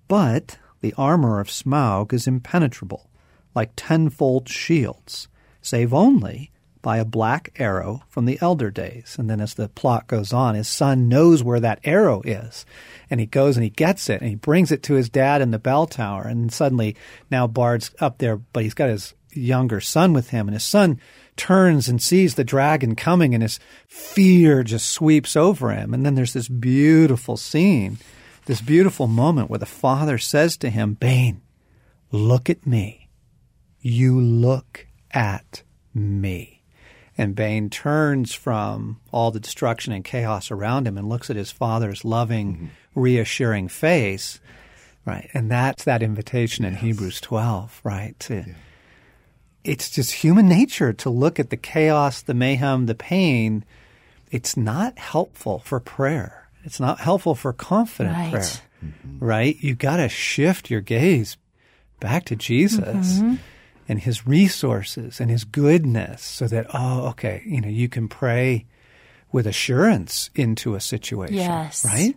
But 0.06 0.58
the 0.80 0.94
armor 0.96 1.40
of 1.40 1.48
Smaug 1.48 2.12
is 2.12 2.28
impenetrable, 2.28 3.10
like 3.52 3.72
tenfold 3.74 4.48
shields, 4.48 5.26
save 5.60 5.92
only 5.92 6.52
by 6.82 6.98
a 6.98 7.04
black 7.04 7.52
arrow 7.58 8.02
from 8.08 8.24
the 8.24 8.38
elder 8.40 8.70
days. 8.70 9.16
And 9.18 9.28
then 9.28 9.40
as 9.40 9.54
the 9.54 9.68
plot 9.68 10.06
goes 10.06 10.32
on, 10.32 10.54
his 10.54 10.68
son 10.68 11.08
knows 11.08 11.42
where 11.42 11.60
that 11.60 11.80
arrow 11.84 12.22
is. 12.22 12.64
And 13.10 13.20
he 13.20 13.26
goes 13.26 13.56
and 13.56 13.64
he 13.64 13.70
gets 13.70 14.08
it 14.08 14.20
and 14.20 14.30
he 14.30 14.36
brings 14.36 14.72
it 14.72 14.82
to 14.84 14.94
his 14.94 15.08
dad 15.08 15.42
in 15.42 15.50
the 15.50 15.58
bell 15.58 15.86
tower. 15.86 16.22
And 16.22 16.52
suddenly 16.52 16.96
now 17.30 17.46
Bard's 17.46 17.90
up 18.00 18.18
there, 18.18 18.36
but 18.36 18.62
he's 18.62 18.74
got 18.74 18.88
his 18.88 19.14
younger 19.32 19.80
son 19.80 20.12
with 20.12 20.30
him. 20.30 20.48
And 20.48 20.54
his 20.54 20.64
son 20.64 21.00
turns 21.36 21.88
and 21.88 22.02
sees 22.02 22.34
the 22.34 22.44
dragon 22.44 22.94
coming 22.94 23.34
and 23.34 23.42
his 23.42 23.58
fear 23.86 24.62
just 24.62 24.90
sweeps 24.90 25.36
over 25.36 25.70
him. 25.70 25.94
And 25.94 26.04
then 26.04 26.14
there's 26.14 26.32
this 26.32 26.48
beautiful 26.48 27.36
scene, 27.36 27.98
this 28.46 28.60
beautiful 28.60 29.06
moment 29.06 29.50
where 29.50 29.58
the 29.58 29.66
father 29.66 30.18
says 30.18 30.56
to 30.58 30.70
him, 30.70 30.94
Bain, 30.94 31.42
look 32.10 32.50
at 32.50 32.66
me. 32.66 33.08
You 33.80 34.20
look 34.20 34.86
at 35.12 35.62
me. 35.94 36.59
And 37.20 37.34
Bain 37.34 37.68
turns 37.68 38.32
from 38.32 38.98
all 39.12 39.30
the 39.30 39.40
destruction 39.40 39.92
and 39.92 40.02
chaos 40.02 40.50
around 40.50 40.86
him 40.86 40.96
and 40.96 41.06
looks 41.06 41.28
at 41.28 41.36
his 41.36 41.52
father's 41.52 42.02
loving, 42.02 42.54
mm-hmm. 42.54 42.66
reassuring 42.94 43.68
face. 43.68 44.40
Right. 45.04 45.28
And 45.34 45.50
that's 45.50 45.84
that 45.84 46.02
invitation 46.02 46.64
in 46.64 46.72
yes. 46.72 46.82
Hebrews 46.82 47.20
12, 47.20 47.82
right? 47.84 48.18
To, 48.20 48.36
yeah. 48.36 48.54
It's 49.64 49.90
just 49.90 50.12
human 50.12 50.48
nature 50.48 50.94
to 50.94 51.10
look 51.10 51.38
at 51.38 51.50
the 51.50 51.58
chaos, 51.58 52.22
the 52.22 52.32
mayhem, 52.32 52.86
the 52.86 52.94
pain. 52.94 53.66
It's 54.30 54.56
not 54.56 54.98
helpful 54.98 55.58
for 55.58 55.78
prayer. 55.78 56.48
It's 56.64 56.80
not 56.80 57.00
helpful 57.00 57.34
for 57.34 57.52
confident 57.52 58.16
right. 58.16 58.30
prayer. 58.30 58.44
Mm-hmm. 58.82 59.22
Right? 59.22 59.56
You 59.60 59.74
got 59.74 59.98
to 59.98 60.08
shift 60.08 60.70
your 60.70 60.80
gaze 60.80 61.36
back 62.00 62.24
to 62.24 62.36
Jesus. 62.36 63.18
Mm-hmm 63.18 63.34
and 63.90 63.98
his 63.98 64.24
resources 64.24 65.20
and 65.20 65.32
his 65.32 65.42
goodness 65.42 66.22
so 66.22 66.46
that, 66.46 66.64
oh, 66.72 67.08
okay, 67.08 67.42
you 67.44 67.60
know, 67.60 67.66
you 67.66 67.88
can 67.88 68.06
pray 68.06 68.64
with 69.32 69.48
assurance 69.48 70.30
into 70.36 70.76
a 70.76 70.80
situation. 70.80 71.34
Yes. 71.34 71.84
Right? 71.84 72.14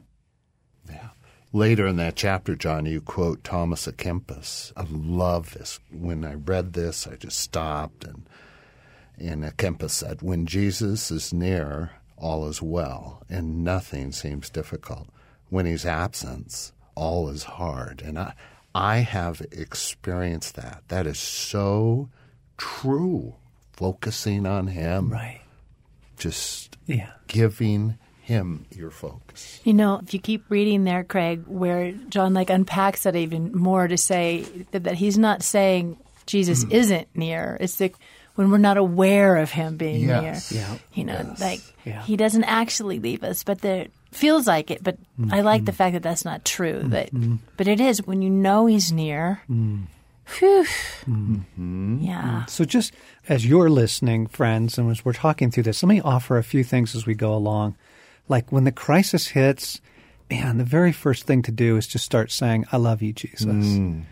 Yeah. 0.87 1.09
Later 1.51 1.87
in 1.87 1.95
that 1.95 2.15
chapter, 2.15 2.55
John, 2.55 2.85
you 2.85 3.01
quote 3.01 3.43
Thomas 3.43 3.87
à 3.87 3.91
Kempis. 3.91 4.71
I 4.77 4.85
love 4.87 5.55
this. 5.55 5.79
When 5.91 6.23
I 6.23 6.35
read 6.35 6.73
this, 6.73 7.07
I 7.07 7.15
just 7.15 7.39
stopped 7.39 8.03
and 8.03 8.29
and 9.17 9.43
à 9.43 9.51
Kempis 9.53 9.89
said, 9.89 10.21
When 10.21 10.45
Jesus 10.45 11.09
is 11.09 11.33
near, 11.33 11.93
all 12.17 12.47
is 12.47 12.61
well, 12.61 13.23
and 13.29 13.63
nothing 13.63 14.11
seems 14.11 14.51
difficult. 14.51 15.07
When 15.49 15.65
he's 15.65 15.87
absent, 15.87 16.71
all 16.93 17.29
is 17.29 17.43
hard. 17.43 18.03
And 18.05 18.19
I, 18.19 18.33
I 18.75 18.97
have 18.97 19.41
experienced 19.51 20.55
that. 20.55 20.83
That 20.87 21.07
is 21.07 21.19
so 21.19 22.09
true. 22.57 23.35
Focusing 23.73 24.45
on 24.45 24.67
Him. 24.67 25.09
Right. 25.09 25.41
Just 26.17 26.77
yeah. 26.85 27.11
giving 27.27 27.97
Him 28.21 28.65
your 28.71 28.91
focus. 28.91 29.59
You 29.63 29.73
know, 29.73 29.99
if 30.03 30.13
you 30.13 30.19
keep 30.19 30.45
reading 30.49 30.83
there, 30.83 31.03
Craig, 31.03 31.43
where 31.47 31.91
John 31.91 32.33
like 32.33 32.49
unpacks 32.49 33.03
that 33.03 33.15
even 33.15 33.55
more 33.55 33.87
to 33.87 33.97
say 33.97 34.41
that, 34.71 34.83
that 34.83 34.95
he's 34.95 35.17
not 35.17 35.43
saying 35.43 35.97
Jesus 36.25 36.63
mm. 36.63 36.71
isn't 36.71 37.07
near. 37.15 37.57
It's 37.59 37.75
the 37.77 37.91
when 38.35 38.49
we're 38.49 38.57
not 38.57 38.77
aware 38.77 39.37
of 39.37 39.51
him 39.51 39.77
being 39.77 40.07
yes. 40.07 40.51
near. 40.51 40.61
Yeah. 40.61 40.77
You 40.93 41.03
know, 41.03 41.25
yes. 41.29 41.41
like 41.41 41.61
yeah. 41.85 42.03
he 42.03 42.17
doesn't 42.17 42.43
actually 42.45 42.99
leave 42.99 43.23
us, 43.23 43.43
but 43.43 43.61
there 43.61 43.87
feels 44.15 44.47
like 44.47 44.71
it. 44.71 44.83
But 44.83 44.97
mm-hmm. 45.19 45.33
I 45.33 45.41
like 45.41 45.65
the 45.65 45.71
fact 45.71 45.93
that 45.93 46.03
that's 46.03 46.25
not 46.25 46.45
true. 46.45 46.79
Mm-hmm. 46.79 46.89
That, 46.89 47.39
but 47.57 47.67
it 47.67 47.79
is 47.79 48.05
when 48.05 48.21
you 48.21 48.29
know 48.29 48.65
he's 48.65 48.91
near. 48.91 49.41
Mm. 49.49 49.83
Whew. 50.39 50.65
Mm-hmm. 51.05 51.97
Yeah. 52.01 52.45
So 52.45 52.65
just 52.65 52.93
as 53.27 53.45
you're 53.45 53.69
listening, 53.69 54.27
friends, 54.27 54.77
and 54.77 54.89
as 54.89 55.03
we're 55.03 55.13
talking 55.13 55.51
through 55.51 55.63
this, 55.63 55.83
let 55.83 55.89
me 55.89 56.01
offer 56.01 56.37
a 56.37 56.43
few 56.43 56.63
things 56.63 56.95
as 56.95 57.05
we 57.05 57.13
go 57.13 57.33
along. 57.33 57.75
Like 58.29 58.51
when 58.51 58.63
the 58.63 58.71
crisis 58.71 59.27
hits, 59.27 59.81
man, 60.29 60.57
the 60.57 60.63
very 60.63 60.91
first 60.91 61.25
thing 61.25 61.41
to 61.43 61.51
do 61.51 61.77
is 61.77 61.87
just 61.87 62.05
start 62.05 62.31
saying, 62.31 62.65
I 62.71 62.77
love 62.77 63.01
you, 63.01 63.13
Jesus. 63.13 63.45
Mm. 63.45 64.03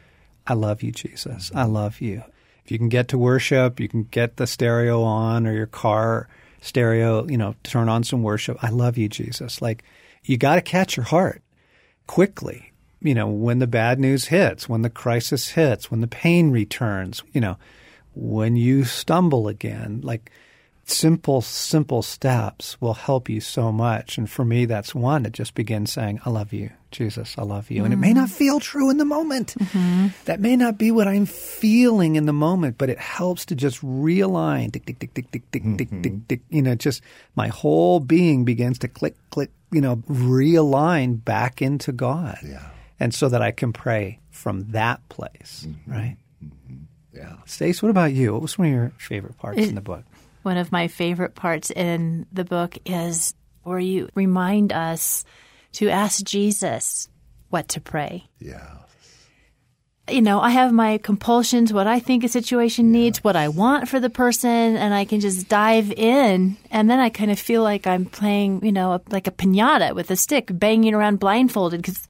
I 0.45 0.53
love 0.53 0.83
you, 0.83 0.91
Jesus. 0.91 1.51
I 1.55 1.63
love 1.63 2.01
you. 2.01 2.23
If 2.65 2.71
you 2.71 2.77
can 2.77 2.89
get 2.89 3.07
to 3.09 3.17
worship, 3.17 3.79
you 3.79 3.87
can 3.87 4.03
get 4.03 4.37
the 4.37 4.47
stereo 4.47 5.01
on 5.01 5.47
or 5.47 5.53
your 5.53 5.65
car 5.65 6.27
stereo, 6.61 7.27
you 7.27 7.37
know, 7.37 7.55
turn 7.63 7.89
on 7.89 8.03
some 8.03 8.23
worship. 8.23 8.57
I 8.63 8.69
love 8.69 8.97
you, 8.97 9.09
Jesus. 9.09 9.61
Like, 9.61 9.83
you 10.23 10.37
got 10.37 10.55
to 10.55 10.61
catch 10.61 10.95
your 10.95 11.05
heart 11.05 11.41
quickly. 12.07 12.71
You 13.01 13.15
know, 13.15 13.27
when 13.27 13.59
the 13.59 13.67
bad 13.67 13.99
news 13.99 14.25
hits, 14.25 14.69
when 14.69 14.83
the 14.83 14.89
crisis 14.89 15.49
hits, 15.49 15.89
when 15.89 16.01
the 16.01 16.07
pain 16.07 16.51
returns, 16.51 17.23
you 17.33 17.41
know, 17.41 17.57
when 18.13 18.55
you 18.55 18.83
stumble 18.83 19.47
again, 19.47 20.01
like 20.03 20.31
simple, 20.85 21.41
simple 21.41 22.01
steps 22.01 22.79
will 22.81 22.93
help 22.93 23.29
you 23.29 23.39
so 23.39 23.71
much. 23.71 24.17
And 24.17 24.29
for 24.29 24.43
me, 24.43 24.65
that's 24.65 24.93
one. 24.93 25.25
It 25.25 25.33
just 25.33 25.53
begins 25.53 25.91
saying, 25.91 26.21
I 26.25 26.29
love 26.29 26.53
you, 26.53 26.71
Jesus, 26.91 27.35
I 27.37 27.43
love 27.43 27.71
you. 27.71 27.81
Mm. 27.81 27.85
And 27.85 27.93
it 27.93 27.97
may 27.97 28.09
mm-hmm. 28.09 28.19
not 28.19 28.29
feel 28.29 28.59
true 28.59 28.89
in 28.89 28.97
the 28.97 29.05
moment. 29.05 29.55
Mm-hmm. 29.57 30.07
That 30.25 30.39
may 30.39 30.55
not 30.55 30.77
be 30.77 30.91
what 30.91 31.07
I'm 31.07 31.25
feeling 31.25 32.15
in 32.15 32.25
the 32.25 32.33
moment, 32.33 32.77
but 32.77 32.89
it 32.89 32.99
helps 32.99 33.45
to 33.45 33.55
just 33.55 33.81
realign, 33.81 34.71
tick, 34.71 34.85
tick, 34.85 34.99
tick, 34.99 35.13
tick, 35.13 35.31
tick, 35.31 35.51
tick, 35.51 35.63
mm-hmm. 35.63 35.75
tick, 35.77 35.89
tick, 36.03 36.27
tick. 36.27 36.41
You 36.49 36.61
know, 36.61 36.75
just 36.75 37.01
my 37.35 37.47
whole 37.47 37.99
being 37.99 38.45
begins 38.45 38.79
to 38.79 38.87
click, 38.87 39.15
click, 39.29 39.51
you 39.71 39.81
know, 39.81 39.97
realign 40.09 41.23
back 41.23 41.61
into 41.61 41.91
God. 41.91 42.37
Yeah. 42.43 42.69
And 42.99 43.13
so 43.13 43.29
that 43.29 43.41
I 43.41 43.51
can 43.51 43.73
pray 43.73 44.19
from 44.29 44.71
that 44.71 45.07
place, 45.09 45.65
mm-hmm. 45.67 45.91
right? 45.91 46.17
Mm-hmm. 46.43 46.75
Yeah. 47.13 47.35
Stace, 47.45 47.81
what 47.83 47.89
about 47.89 48.13
you? 48.13 48.33
What 48.33 48.41
was 48.41 48.57
one 48.57 48.67
of 48.67 48.73
your 48.73 48.91
favorite 48.97 49.37
parts 49.37 49.59
it, 49.59 49.69
in 49.69 49.75
the 49.75 49.81
book? 49.81 50.03
One 50.43 50.57
of 50.57 50.71
my 50.71 50.87
favorite 50.87 51.35
parts 51.35 51.71
in 51.71 52.25
the 52.31 52.43
book 52.43 52.77
is 52.85 53.33
where 53.63 53.79
you 53.79 54.09
remind 54.15 54.73
us– 54.73 55.23
to 55.73 55.89
ask 55.89 56.23
Jesus 56.23 57.07
what 57.49 57.67
to 57.69 57.81
pray. 57.81 58.25
Yeah. 58.39 58.77
You 60.09 60.21
know, 60.21 60.41
I 60.41 60.49
have 60.49 60.73
my 60.73 60.97
compulsions, 60.97 61.71
what 61.71 61.87
I 61.87 61.99
think 61.99 62.23
a 62.23 62.27
situation 62.27 62.91
needs, 62.91 63.23
what 63.23 63.35
I 63.35 63.47
want 63.47 63.87
for 63.87 63.99
the 63.99 64.09
person, 64.09 64.75
and 64.75 64.93
I 64.93 65.05
can 65.05 65.19
just 65.21 65.47
dive 65.47 65.91
in. 65.91 66.57
And 66.69 66.89
then 66.89 66.99
I 66.99 67.09
kind 67.09 67.31
of 67.31 67.39
feel 67.39 67.63
like 67.63 67.87
I'm 67.87 68.05
playing, 68.05 68.65
you 68.65 68.71
know, 68.71 69.01
like 69.09 69.27
a 69.27 69.31
pinata 69.31 69.95
with 69.95 70.11
a 70.11 70.15
stick, 70.15 70.49
banging 70.51 70.93
around 70.93 71.19
blindfolded 71.19 71.81
because 71.81 72.09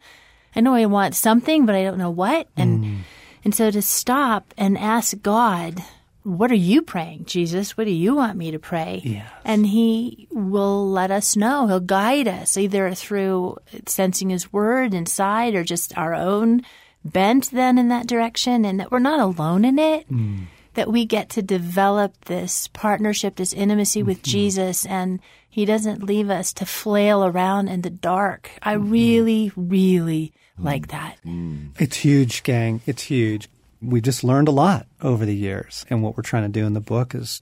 I 0.55 0.61
know 0.61 0.73
I 0.73 0.85
want 0.85 1.15
something, 1.15 1.65
but 1.65 1.75
I 1.75 1.83
don't 1.83 1.97
know 1.97 2.09
what. 2.09 2.47
And 2.57 2.83
mm. 2.83 2.97
And 3.43 3.55
so 3.55 3.71
to 3.71 3.81
stop 3.81 4.53
and 4.55 4.77
ask 4.77 5.19
God, 5.21 5.83
what 6.23 6.51
are 6.51 6.55
you 6.55 6.81
praying, 6.81 7.25
Jesus? 7.25 7.75
What 7.75 7.85
do 7.85 7.91
you 7.91 8.15
want 8.15 8.37
me 8.37 8.51
to 8.51 8.59
pray? 8.59 9.01
Yes. 9.03 9.29
And 9.43 9.65
he 9.65 10.27
will 10.31 10.89
let 10.89 11.09
us 11.09 11.35
know. 11.35 11.67
He'll 11.67 11.79
guide 11.79 12.27
us 12.27 12.57
either 12.57 12.93
through 12.93 13.57
sensing 13.87 14.29
his 14.29 14.53
word 14.53 14.93
inside 14.93 15.55
or 15.55 15.63
just 15.63 15.97
our 15.97 16.13
own 16.13 16.63
bent 17.03 17.49
then 17.51 17.77
in 17.77 17.87
that 17.87 18.07
direction 18.07 18.65
and 18.65 18.79
that 18.79 18.91
we're 18.91 18.99
not 18.99 19.19
alone 19.19 19.65
in 19.65 19.79
it. 19.79 20.09
Mm. 20.09 20.45
That 20.75 20.89
we 20.89 21.03
get 21.05 21.29
to 21.31 21.41
develop 21.41 22.13
this 22.25 22.69
partnership, 22.69 23.35
this 23.35 23.51
intimacy 23.51 24.03
with 24.03 24.21
mm-hmm. 24.21 24.31
Jesus, 24.31 24.85
and 24.85 25.19
He 25.49 25.65
doesn't 25.65 26.01
leave 26.01 26.29
us 26.29 26.53
to 26.53 26.65
flail 26.65 27.25
around 27.25 27.67
in 27.67 27.81
the 27.81 27.89
dark. 27.89 28.49
I 28.63 28.75
mm-hmm. 28.75 28.89
really, 28.89 29.51
really 29.57 30.31
mm. 30.57 30.63
like 30.63 30.87
that. 30.87 31.17
Mm. 31.25 31.71
It's 31.77 31.97
huge, 31.97 32.43
gang. 32.43 32.79
It's 32.85 33.03
huge. 33.03 33.49
We 33.81 34.01
just 34.01 34.23
learned 34.23 34.47
a 34.47 34.51
lot 34.51 34.87
over 35.01 35.25
the 35.25 35.35
years. 35.35 35.85
And 35.89 36.03
what 36.03 36.15
we're 36.15 36.23
trying 36.23 36.43
to 36.43 36.59
do 36.59 36.65
in 36.65 36.73
the 36.73 36.79
book 36.79 37.15
is 37.15 37.41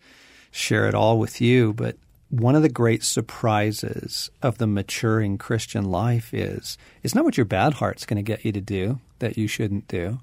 share 0.51 0.88
it 0.88 0.96
all 0.96 1.19
with 1.19 1.41
you. 1.41 1.74
But 1.74 1.98
one 2.29 2.55
of 2.55 2.62
the 2.62 2.69
great 2.69 3.03
surprises 3.03 4.29
of 4.41 4.58
the 4.58 4.67
maturing 4.67 5.38
Christian 5.38 5.86
life 5.86 6.34
is 6.34 6.77
it's 7.03 7.15
not 7.15 7.25
what 7.25 7.38
your 7.38 7.46
bad 7.46 7.75
heart's 7.75 8.05
going 8.05 8.24
to 8.24 8.24
get 8.24 8.46
you 8.46 8.51
to 8.51 8.62
do 8.62 9.00
that 9.19 9.38
you 9.38 9.48
shouldn't 9.48 9.88
do. 9.88 10.19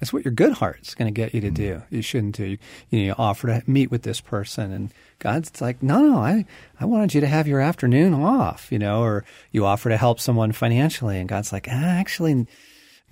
It's 0.00 0.12
what 0.12 0.24
your 0.24 0.32
good 0.32 0.52
heart's 0.52 0.94
going 0.94 1.12
to 1.12 1.16
get 1.16 1.34
you 1.34 1.40
to 1.40 1.50
do. 1.50 1.82
You 1.90 2.02
shouldn't 2.02 2.36
do. 2.36 2.44
You, 2.44 2.58
you, 2.90 2.98
know, 3.00 3.04
you 3.06 3.14
offer 3.18 3.48
to 3.48 3.62
meet 3.68 3.90
with 3.90 4.02
this 4.02 4.20
person, 4.20 4.72
and 4.72 4.94
God's 5.18 5.60
like, 5.60 5.82
no, 5.82 6.00
no, 6.00 6.18
I, 6.18 6.44
I 6.78 6.84
wanted 6.84 7.14
you 7.14 7.20
to 7.20 7.26
have 7.26 7.48
your 7.48 7.60
afternoon 7.60 8.14
off, 8.14 8.70
you 8.70 8.78
know, 8.78 9.02
or 9.02 9.24
you 9.50 9.66
offer 9.66 9.88
to 9.88 9.96
help 9.96 10.20
someone 10.20 10.52
financially, 10.52 11.18
and 11.18 11.28
God's 11.28 11.52
like, 11.52 11.66
ah, 11.68 11.72
actually, 11.72 12.46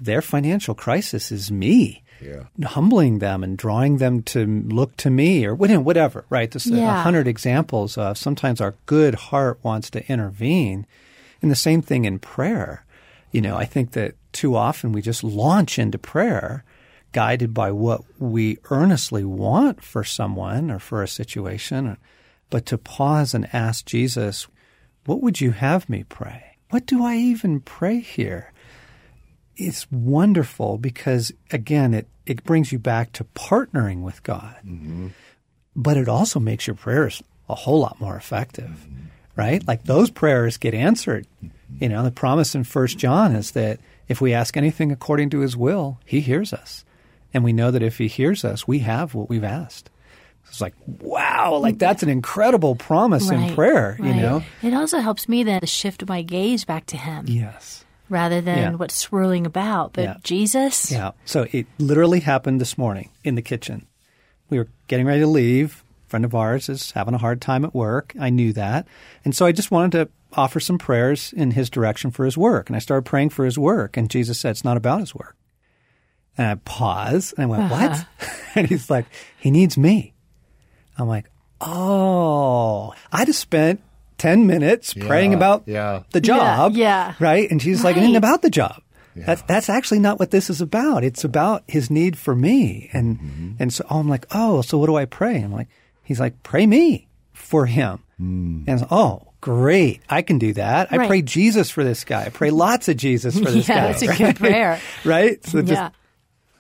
their 0.01 0.23
financial 0.23 0.77
crisis 0.77 1.33
is 1.33 1.51
me. 1.51 2.05
Yeah. 2.21 2.45
Humbling 2.67 3.19
them 3.19 3.43
and 3.45 3.57
drawing 3.59 3.99
them 3.99 4.23
to 4.25 4.47
look 4.47 4.97
to 4.99 5.11
me 5.11 5.45
or 5.45 5.55
whatever, 5.55 5.83
whatever 5.83 6.25
right? 6.31 6.51
There's 6.51 6.67
a 6.67 6.77
Yeah. 6.77 7.03
hundred 7.03 7.29
examples 7.29 7.99
of 7.99 8.17
sometimes 8.19 8.61
our 8.61 8.75
good 8.87 9.15
heart 9.15 9.59
wants 9.63 9.91
to 9.91 10.11
intervene. 10.11 10.87
And 11.43 11.51
the 11.51 11.57
same 11.57 11.83
thing 11.83 12.05
in 12.05 12.19
prayer. 12.19 12.85
You 13.33 13.41
know, 13.43 13.57
I 13.57 13.65
think 13.67 13.93
that 13.93 14.15
too 14.33 14.57
often 14.57 14.93
we 14.93 15.03
just 15.03 15.23
launch 15.23 15.79
into 15.79 15.99
prayer 15.99 16.65
guided 17.13 17.53
by 17.55 17.71
what 17.71 18.03
we 18.19 18.59
earnestly 18.71 19.25
want 19.25 19.83
for 19.83 20.05
someone 20.05 20.71
or 20.71 20.79
for 20.79 21.03
a 21.03 21.09
situation. 21.09 21.97
But 22.51 22.67
to 22.67 22.79
pause 22.79 23.35
and 23.35 23.49
ask 23.55 23.85
Jesus, 23.87 24.47
what 25.05 25.23
would 25.23 25.41
you 25.41 25.51
have 25.53 25.89
me 25.89 26.05
pray? 26.09 26.57
What 26.71 26.87
do 26.87 27.05
I 27.05 27.17
even 27.17 27.61
pray 27.61 28.01
here? 28.01 28.53
It's 29.57 29.91
wonderful 29.91 30.79
because 30.79 31.33
again 31.51 31.95
it, 31.95 32.07
it 32.27 32.45
brings 32.45 32.73
you 32.73 32.79
back 32.79 33.13
to 33.13 33.25
partnering 33.35 34.03
with 34.03 34.23
God. 34.23 34.57
Mm-hmm. 34.65 35.09
But 35.75 35.97
it 35.97 36.09
also 36.09 36.41
makes 36.41 36.67
your 36.67 36.77
prayers 36.77 37.23
a 37.49 37.55
whole 37.55 37.81
lot 37.81 38.01
more 38.01 38.17
effective. 38.17 38.87
Right? 39.37 39.67
Like 39.67 39.85
those 39.85 40.11
prayers 40.11 40.57
get 40.57 40.73
answered. 40.73 41.27
Mm-hmm. 41.45 41.83
You 41.85 41.89
know, 41.91 42.03
the 42.03 42.11
promise 42.11 42.55
in 42.55 42.65
First 42.65 42.97
John 42.97 43.37
is 43.37 43.51
that 43.53 43.81
if 44.09 44.21
we 44.21 44.33
ask 44.33 44.57
anything 44.57 44.93
according 44.93 45.31
to 45.31 45.41
his 45.41 45.57
will, 45.57 45.99
he 46.07 46.21
hears 46.21 46.53
us. 46.53 46.85
And 47.35 47.45
we 47.45 47.53
know 47.53 47.71
that 47.71 47.83
if 47.83 47.99
he 47.99 48.09
hears 48.09 48.45
us, 48.45 48.67
we 48.67 48.79
have 48.81 49.15
what 49.15 49.29
we've 49.29 49.45
asked. 49.45 49.91
It's 50.49 50.61
like, 50.61 50.75
wow, 50.87 51.57
like 51.57 51.79
that's 51.79 52.03
an 52.03 52.09
incredible 52.09 52.77
promise 52.77 53.29
in 53.31 53.41
Right, 53.41 53.55
prayer, 53.55 53.97
you 53.99 54.15
know? 54.15 54.43
It 54.63 54.73
also 54.73 55.01
helps 55.01 55.29
me 55.29 55.43
then 55.43 55.61
to 55.61 55.67
shift 55.67 56.09
my 56.09 56.23
gaze 56.23 56.65
back 56.65 56.87
to 56.87 56.97
Him 56.97 57.27
Yes. 57.29 57.85
Rather 58.09 58.41
than 58.41 58.59
Yeah. 58.59 58.71
what's 58.73 58.95
swirling 58.95 59.47
about. 59.47 59.93
But 59.95 60.05
Yeah. 60.05 60.17
Jesus, 60.23 60.91
Yeah. 60.91 61.13
So 61.25 61.47
it 61.53 61.67
literally 61.79 62.21
happened 62.21 62.61
this 62.61 62.77
morning 62.79 63.11
in 63.25 63.35
the 63.35 63.43
kitchen. 63.43 63.87
We 64.51 64.59
were 64.59 64.69
getting 64.89 65.07
ready 65.07 65.21
to 65.21 65.27
leave. 65.27 65.83
A 66.07 66.11
friend 66.11 66.25
of 66.25 66.35
ours 66.35 66.69
is 66.69 66.93
having 66.93 67.15
a 67.15 67.19
hard 67.19 67.41
time 67.41 67.65
at 67.65 67.75
work. 67.75 68.15
I 68.19 68.31
knew 68.31 68.53
that. 68.53 68.87
And 69.25 69.35
so 69.35 69.45
I 69.45 69.53
just 69.53 69.71
wanted 69.73 69.93
to 69.93 70.09
offer 70.33 70.61
some 70.61 70.79
prayers 70.79 71.33
in 71.37 71.51
his 71.53 71.69
direction 71.71 72.11
for 72.13 72.25
his 72.25 72.37
work. 72.39 72.69
And 72.69 72.77
I 72.77 72.79
started 72.79 73.03
praying 73.07 73.31
for 73.31 73.45
his 73.45 73.59
work. 73.59 73.97
And 73.97 74.09
Jesus 74.09 74.39
said, 74.39 74.51
It's 74.51 74.65
not 74.65 74.77
about 74.77 75.01
his 75.01 75.15
work. 75.15 75.37
And 76.39 76.47
I 76.47 76.55
paused 76.57 77.35
and 77.37 77.45
I 77.45 77.47
went, 77.47 77.71
What? 77.71 77.91
Uh-huh. 77.91 78.31
and 78.55 78.69
he's 78.69 78.89
like, 78.89 79.07
He 79.39 79.51
needs 79.51 79.77
me. 79.77 80.15
I'm 80.99 81.09
like, 81.09 81.27
Oh, 81.61 82.95
I 83.11 83.25
just 83.25 83.41
spent 83.41 83.81
10 84.19 84.47
minutes 84.47 84.95
praying 84.95 85.35
about 85.35 85.65
yeah. 85.67 86.03
the 86.13 86.21
job. 86.21 86.73
yeah. 86.75 87.15
Right. 87.19 87.51
And 87.51 87.61
she's 87.61 87.85
like, 87.85 87.97
It 87.97 88.03
isn't 88.03 88.17
about 88.17 88.43
the 88.43 88.51
job. 88.51 88.83
That's 89.25 89.43
that's 89.43 89.71
actually 89.71 90.01
not 90.01 90.19
what 90.19 90.31
this 90.31 90.51
is 90.51 90.61
about. 90.61 91.03
It's 91.03 91.25
about 91.25 91.65
his 91.67 91.91
need 91.91 92.19
for 92.19 92.35
me. 92.35 92.91
And 92.93 93.19
mm-hmm. 93.19 93.53
and 93.59 93.73
so 93.73 93.85
oh, 93.91 93.99
I'm 93.99 94.09
like, 94.09 94.27
oh, 94.33 94.61
so 94.63 94.79
what 94.79 94.87
do 94.87 94.97
I 94.97 95.07
pray? 95.07 95.41
I'm 95.41 95.53
like, 95.53 95.69
he's 96.03 96.21
like, 96.21 96.43
pray 96.43 96.67
me 96.67 97.09
for 97.33 97.67
him. 97.67 98.03
Mm. 98.21 98.61
And 98.67 98.69
I 98.69 98.73
was 98.73 98.83
like, 98.83 98.93
oh, 98.93 99.33
great, 99.41 100.03
I 100.09 100.23
can 100.23 100.39
do 100.39 100.53
that. 100.55 100.93
I 100.93 101.07
pray 101.07 101.23
Jesus 101.23 101.71
for 101.71 101.85
this 101.85 102.05
guy. 102.05 102.25
I 102.27 102.29
pray 102.29 102.51
lots 102.51 102.89
of 102.89 102.97
Jesus 102.97 103.39
for 103.39 103.51
this 103.51 103.69
Yeah, 103.69 103.77
guy. 103.77 103.93
that's 103.93 104.03
a 104.03 104.17
good 104.17 104.37
prayer. 104.37 104.81
right? 105.05 105.45
So 105.47 105.61
just 105.63 105.73
yeah. 105.73 105.91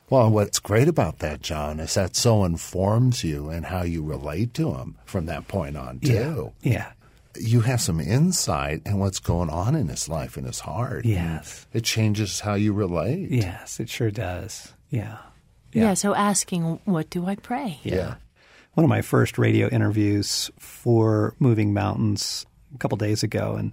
Well, 0.08 0.30
what's 0.30 0.60
great 0.60 0.86
about 0.86 1.18
that, 1.18 1.42
John, 1.42 1.80
is 1.80 1.94
that 1.94 2.14
so 2.14 2.44
informs 2.44 3.24
you 3.24 3.50
and 3.50 3.66
how 3.66 3.82
you 3.82 4.04
relate 4.04 4.54
to 4.54 4.72
him 4.74 4.96
from 5.04 5.26
that 5.26 5.48
point 5.48 5.76
on, 5.76 5.98
too. 5.98 6.52
yeah. 6.62 6.92
You 7.40 7.60
have 7.60 7.80
some 7.80 8.00
insight 8.00 8.82
in 8.86 8.98
what's 8.98 9.18
going 9.18 9.50
on 9.50 9.74
in 9.74 9.88
his 9.88 10.08
life 10.08 10.36
and 10.36 10.46
his 10.46 10.60
heart. 10.60 11.04
Yes. 11.04 11.66
It 11.72 11.84
changes 11.84 12.40
how 12.40 12.54
you 12.54 12.72
relate. 12.72 13.30
Yes, 13.30 13.80
it 13.80 13.88
sure 13.88 14.10
does. 14.10 14.72
Yeah. 14.90 15.18
yeah. 15.72 15.94
So 15.94 16.14
asking, 16.14 16.80
what 16.84 17.10
do 17.10 17.26
I 17.26 17.36
pray? 17.36 17.78
Yeah. 17.82 18.14
one 18.74 18.84
of 18.84 18.90
my 18.90 19.02
first 19.02 19.38
radio 19.38 19.68
interviews 19.68 20.50
for 20.58 21.34
Moving 21.38 21.72
Mountains 21.72 22.46
a 22.74 22.78
couple 22.78 22.98
days 22.98 23.22
ago, 23.22 23.54
and 23.54 23.72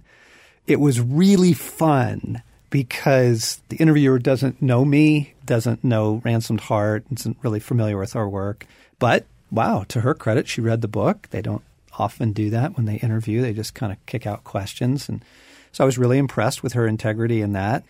it 0.66 0.80
was 0.80 1.00
really 1.00 1.52
fun 1.52 2.42
because 2.70 3.60
the 3.68 3.76
interviewer 3.76 4.18
doesn't 4.18 4.60
know 4.62 4.84
me, 4.84 5.34
doesn't 5.44 5.84
know 5.84 6.22
Ransomed 6.24 6.60
Heart, 6.62 7.04
isn't 7.12 7.36
really 7.42 7.60
familiar 7.60 7.98
with 7.98 8.16
our 8.16 8.28
work. 8.28 8.66
But 8.98 9.26
wow, 9.50 9.84
to 9.88 10.00
her 10.00 10.14
credit, 10.14 10.48
she 10.48 10.60
read 10.60 10.80
the 10.80 10.88
book. 10.88 11.28
They 11.30 11.42
don't 11.42 11.62
often 11.98 12.32
do 12.32 12.50
that 12.50 12.76
when 12.76 12.86
they 12.86 12.96
interview; 12.96 13.42
they 13.42 13.52
just 13.52 13.74
kind 13.74 13.92
of 13.92 14.04
kick 14.06 14.26
out 14.26 14.44
questions, 14.44 15.08
and 15.08 15.24
so 15.74 15.82
I 15.82 15.86
was 15.86 15.98
really 15.98 16.18
impressed 16.18 16.62
with 16.62 16.74
her 16.74 16.86
integrity 16.86 17.40
in 17.40 17.52
that. 17.52 17.84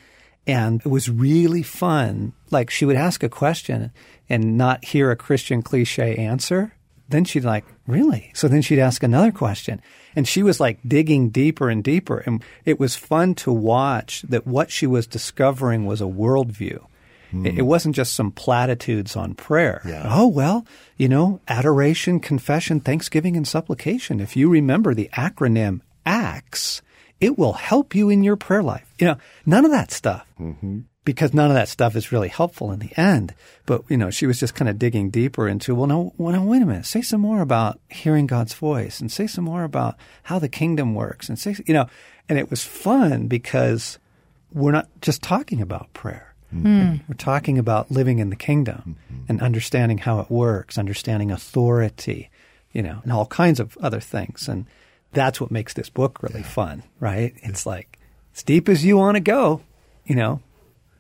And 0.46 0.80
it 0.80 0.88
was 0.88 1.10
really 1.10 1.62
fun. 1.62 2.32
Like 2.50 2.70
she 2.70 2.84
would 2.84 2.96
ask 2.96 3.22
a 3.22 3.28
question 3.28 3.92
and 4.28 4.56
not 4.56 4.84
hear 4.84 5.10
a 5.10 5.16
Christian 5.16 5.62
cliche 5.62 6.16
answer. 6.16 6.74
Then 7.08 7.24
she'd 7.24 7.44
like, 7.44 7.64
really? 7.86 8.30
So 8.34 8.48
then 8.48 8.62
she'd 8.62 8.78
ask 8.78 9.02
another 9.02 9.32
question. 9.32 9.82
And 10.16 10.26
she 10.26 10.42
was 10.42 10.60
like 10.60 10.78
digging 10.86 11.28
deeper 11.28 11.68
and 11.68 11.84
deeper. 11.84 12.18
And 12.18 12.42
it 12.64 12.80
was 12.80 12.96
fun 12.96 13.34
to 13.36 13.52
watch 13.52 14.22
that 14.22 14.46
what 14.46 14.70
she 14.70 14.86
was 14.86 15.06
discovering 15.06 15.84
was 15.84 16.00
a 16.00 16.04
worldview. 16.04 16.84
It, 17.42 17.58
it 17.58 17.62
wasn't 17.62 17.96
just 17.96 18.14
some 18.14 18.30
platitudes 18.30 19.16
on 19.16 19.34
prayer. 19.34 19.82
Yeah. 19.84 20.04
Oh, 20.06 20.28
well, 20.28 20.66
you 20.96 21.08
know, 21.08 21.40
adoration, 21.48 22.20
confession, 22.20 22.80
thanksgiving, 22.80 23.36
and 23.36 23.48
supplication. 23.48 24.20
If 24.20 24.36
you 24.36 24.48
remember 24.48 24.94
the 24.94 25.10
acronym 25.14 25.80
ACTS, 26.06 26.82
it 27.20 27.38
will 27.38 27.54
help 27.54 27.94
you 27.94 28.10
in 28.10 28.22
your 28.22 28.36
prayer 28.36 28.62
life. 28.62 28.92
You 28.98 29.06
know, 29.06 29.16
none 29.46 29.64
of 29.64 29.70
that 29.70 29.90
stuff. 29.90 30.26
Mm-hmm. 30.38 30.80
Because 31.04 31.34
none 31.34 31.50
of 31.50 31.54
that 31.54 31.68
stuff 31.68 31.96
is 31.96 32.12
really 32.12 32.28
helpful 32.28 32.72
in 32.72 32.78
the 32.78 32.98
end. 32.98 33.34
But, 33.66 33.82
you 33.90 33.96
know, 33.98 34.10
she 34.10 34.26
was 34.26 34.40
just 34.40 34.54
kind 34.54 34.70
of 34.70 34.78
digging 34.78 35.10
deeper 35.10 35.46
into, 35.46 35.74
well, 35.74 35.86
no, 35.86 36.14
well, 36.16 36.32
no, 36.34 36.42
wait 36.42 36.62
a 36.62 36.66
minute. 36.66 36.86
Say 36.86 37.02
some 37.02 37.20
more 37.20 37.42
about 37.42 37.78
hearing 37.90 38.26
God's 38.26 38.54
voice 38.54 39.00
and 39.00 39.12
say 39.12 39.26
some 39.26 39.44
more 39.44 39.64
about 39.64 39.96
how 40.22 40.38
the 40.38 40.48
kingdom 40.48 40.94
works 40.94 41.28
and 41.28 41.38
say, 41.38 41.56
you 41.66 41.74
know, 41.74 41.88
and 42.26 42.38
it 42.38 42.48
was 42.48 42.64
fun 42.64 43.26
because 43.26 43.98
we're 44.50 44.72
not 44.72 44.88
just 45.02 45.20
talking 45.22 45.60
about 45.60 45.92
prayer. 45.92 46.33
Mm-hmm. 46.62 46.96
We're 47.08 47.16
talking 47.16 47.58
about 47.58 47.90
living 47.90 48.18
in 48.18 48.30
the 48.30 48.36
kingdom 48.36 48.96
mm-hmm. 49.10 49.24
and 49.28 49.42
understanding 49.42 49.98
how 49.98 50.20
it 50.20 50.30
works, 50.30 50.78
understanding 50.78 51.30
authority, 51.30 52.30
you 52.72 52.82
know, 52.82 53.00
and 53.02 53.12
all 53.12 53.26
kinds 53.26 53.60
of 53.60 53.76
other 53.78 54.00
things. 54.00 54.48
And 54.48 54.66
that's 55.12 55.40
what 55.40 55.50
makes 55.50 55.74
this 55.74 55.88
book 55.88 56.22
really 56.22 56.42
fun, 56.42 56.82
right? 57.00 57.34
It's 57.36 57.66
like 57.66 57.98
as 58.34 58.42
deep 58.42 58.68
as 58.68 58.84
you 58.84 58.96
want 58.96 59.16
to 59.16 59.20
go, 59.20 59.62
you 60.04 60.14
know, 60.14 60.40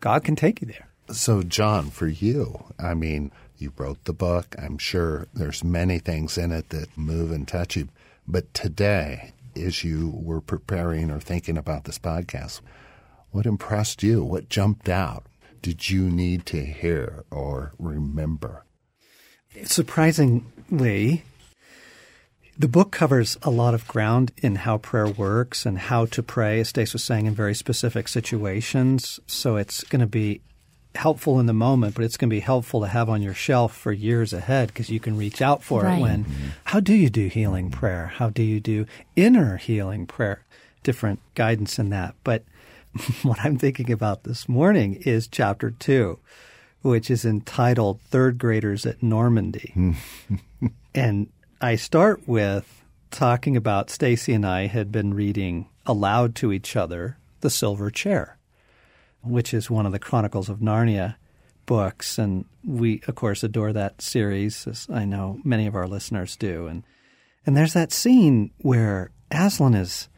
God 0.00 0.24
can 0.24 0.36
take 0.36 0.60
you 0.60 0.66
there. 0.66 0.88
So, 1.10 1.42
John, 1.42 1.90
for 1.90 2.06
you, 2.06 2.64
I 2.78 2.94
mean, 2.94 3.30
you 3.58 3.72
wrote 3.76 4.04
the 4.04 4.12
book. 4.12 4.54
I'm 4.58 4.78
sure 4.78 5.26
there's 5.34 5.62
many 5.62 5.98
things 5.98 6.38
in 6.38 6.52
it 6.52 6.70
that 6.70 6.96
move 6.96 7.30
and 7.30 7.46
touch 7.46 7.76
you. 7.76 7.88
But 8.26 8.52
today, 8.54 9.32
as 9.56 9.84
you 9.84 10.10
were 10.14 10.40
preparing 10.40 11.10
or 11.10 11.20
thinking 11.20 11.58
about 11.58 11.84
this 11.84 11.98
podcast, 11.98 12.60
what 13.30 13.46
impressed 13.46 14.02
you? 14.02 14.22
What 14.22 14.48
jumped 14.48 14.88
out? 14.88 15.24
Did 15.64 15.88
you 15.88 16.10
need 16.10 16.44
to 16.46 16.62
hear 16.62 17.24
or 17.30 17.72
remember? 17.78 18.66
Surprisingly, 19.64 21.22
the 22.58 22.68
book 22.68 22.90
covers 22.92 23.38
a 23.42 23.48
lot 23.50 23.72
of 23.72 23.88
ground 23.88 24.30
in 24.42 24.56
how 24.56 24.76
prayer 24.76 25.08
works 25.08 25.64
and 25.64 25.78
how 25.78 26.04
to 26.04 26.22
pray, 26.22 26.60
as 26.60 26.68
Stace 26.68 26.92
was 26.92 27.02
saying, 27.02 27.24
in 27.24 27.34
very 27.34 27.54
specific 27.54 28.08
situations. 28.08 29.18
So 29.26 29.56
it's 29.56 29.82
going 29.84 30.00
to 30.00 30.06
be 30.06 30.42
helpful 30.96 31.40
in 31.40 31.46
the 31.46 31.54
moment, 31.54 31.94
but 31.94 32.04
it's 32.04 32.18
going 32.18 32.28
to 32.28 32.36
be 32.36 32.40
helpful 32.40 32.82
to 32.82 32.86
have 32.88 33.08
on 33.08 33.22
your 33.22 33.32
shelf 33.32 33.74
for 33.74 33.90
years 33.90 34.34
ahead 34.34 34.68
because 34.68 34.90
you 34.90 35.00
can 35.00 35.16
reach 35.16 35.40
out 35.40 35.62
for 35.64 35.84
Right. 35.84 35.98
it 35.98 36.02
when. 36.02 36.26
How 36.64 36.80
do 36.80 36.92
you 36.92 37.08
do 37.08 37.28
healing 37.28 37.70
prayer? 37.70 38.08
How 38.16 38.28
do 38.28 38.42
you 38.42 38.60
do 38.60 38.84
inner 39.16 39.56
healing 39.56 40.06
prayer? 40.06 40.42
Different 40.82 41.20
guidance 41.34 41.78
in 41.78 41.88
that. 41.88 42.16
But 42.22 42.42
what 43.22 43.44
I'm 43.44 43.58
thinking 43.58 43.90
about 43.90 44.24
this 44.24 44.48
morning 44.48 44.94
is 45.04 45.26
chapter 45.26 45.70
two, 45.70 46.20
which 46.82 47.10
is 47.10 47.24
entitled 47.24 48.00
Third 48.02 48.38
Graders 48.38 48.86
at 48.86 49.02
Normandy. 49.02 49.74
and 50.94 51.28
I 51.60 51.74
start 51.74 52.28
with 52.28 52.84
talking 53.10 53.56
about 53.56 53.88
Stasi 53.88 54.34
and 54.34 54.46
I 54.46 54.66
had 54.66 54.92
been 54.92 55.12
reading 55.12 55.68
aloud 55.86 56.34
to 56.36 56.52
each 56.52 56.76
other 56.76 57.16
The 57.40 57.50
Silver 57.50 57.90
Chair, 57.90 58.38
which 59.22 59.52
is 59.52 59.70
one 59.70 59.86
of 59.86 59.92
the 59.92 59.98
Chronicles 59.98 60.48
of 60.48 60.58
Narnia 60.58 61.16
books. 61.66 62.16
And 62.16 62.44
we, 62.64 63.02
of 63.08 63.16
course, 63.16 63.42
adore 63.42 63.72
that 63.72 64.02
series, 64.02 64.68
as 64.68 64.86
I 64.88 65.04
know 65.04 65.40
many 65.42 65.66
of 65.66 65.74
our 65.74 65.88
listeners 65.88 66.36
do. 66.36 66.68
And, 66.68 66.84
and 67.44 67.56
there's 67.56 67.72
that 67.72 67.92
scene 67.92 68.52
where 68.58 69.10
Aslan 69.32 69.74
is 69.74 70.08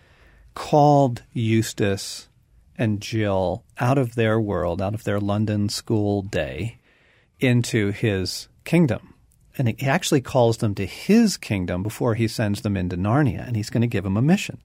called 0.55 1.23
Eustace 1.33 2.29
and 2.79 3.01
Jill 3.01 3.65
out 3.79 3.99
of 3.99 4.15
their 4.15 4.41
world, 4.41 4.81
out 4.81 4.95
of 4.95 5.05
their 5.05 5.21
London 5.21 5.69
school 5.69 6.23
day, 6.23 6.79
into 7.41 7.91
his 7.91 8.49
kingdom. 8.65 9.15
And 9.59 9.69
he 9.69 9.87
actually 9.87 10.21
calls 10.21 10.59
them 10.59 10.75
to 10.75 10.87
his 10.87 11.37
kingdom 11.37 11.83
before 11.83 12.15
he 12.15 12.29
sends 12.29 12.61
them 12.61 12.77
into 12.77 12.97
Narnia, 12.97 13.47
and 13.47 13.57
he's 13.57 13.71
going 13.71 13.81
to 13.81 13.87
give 13.87 14.05
them 14.05 14.17
a 14.17 14.23
mission. 14.23 14.63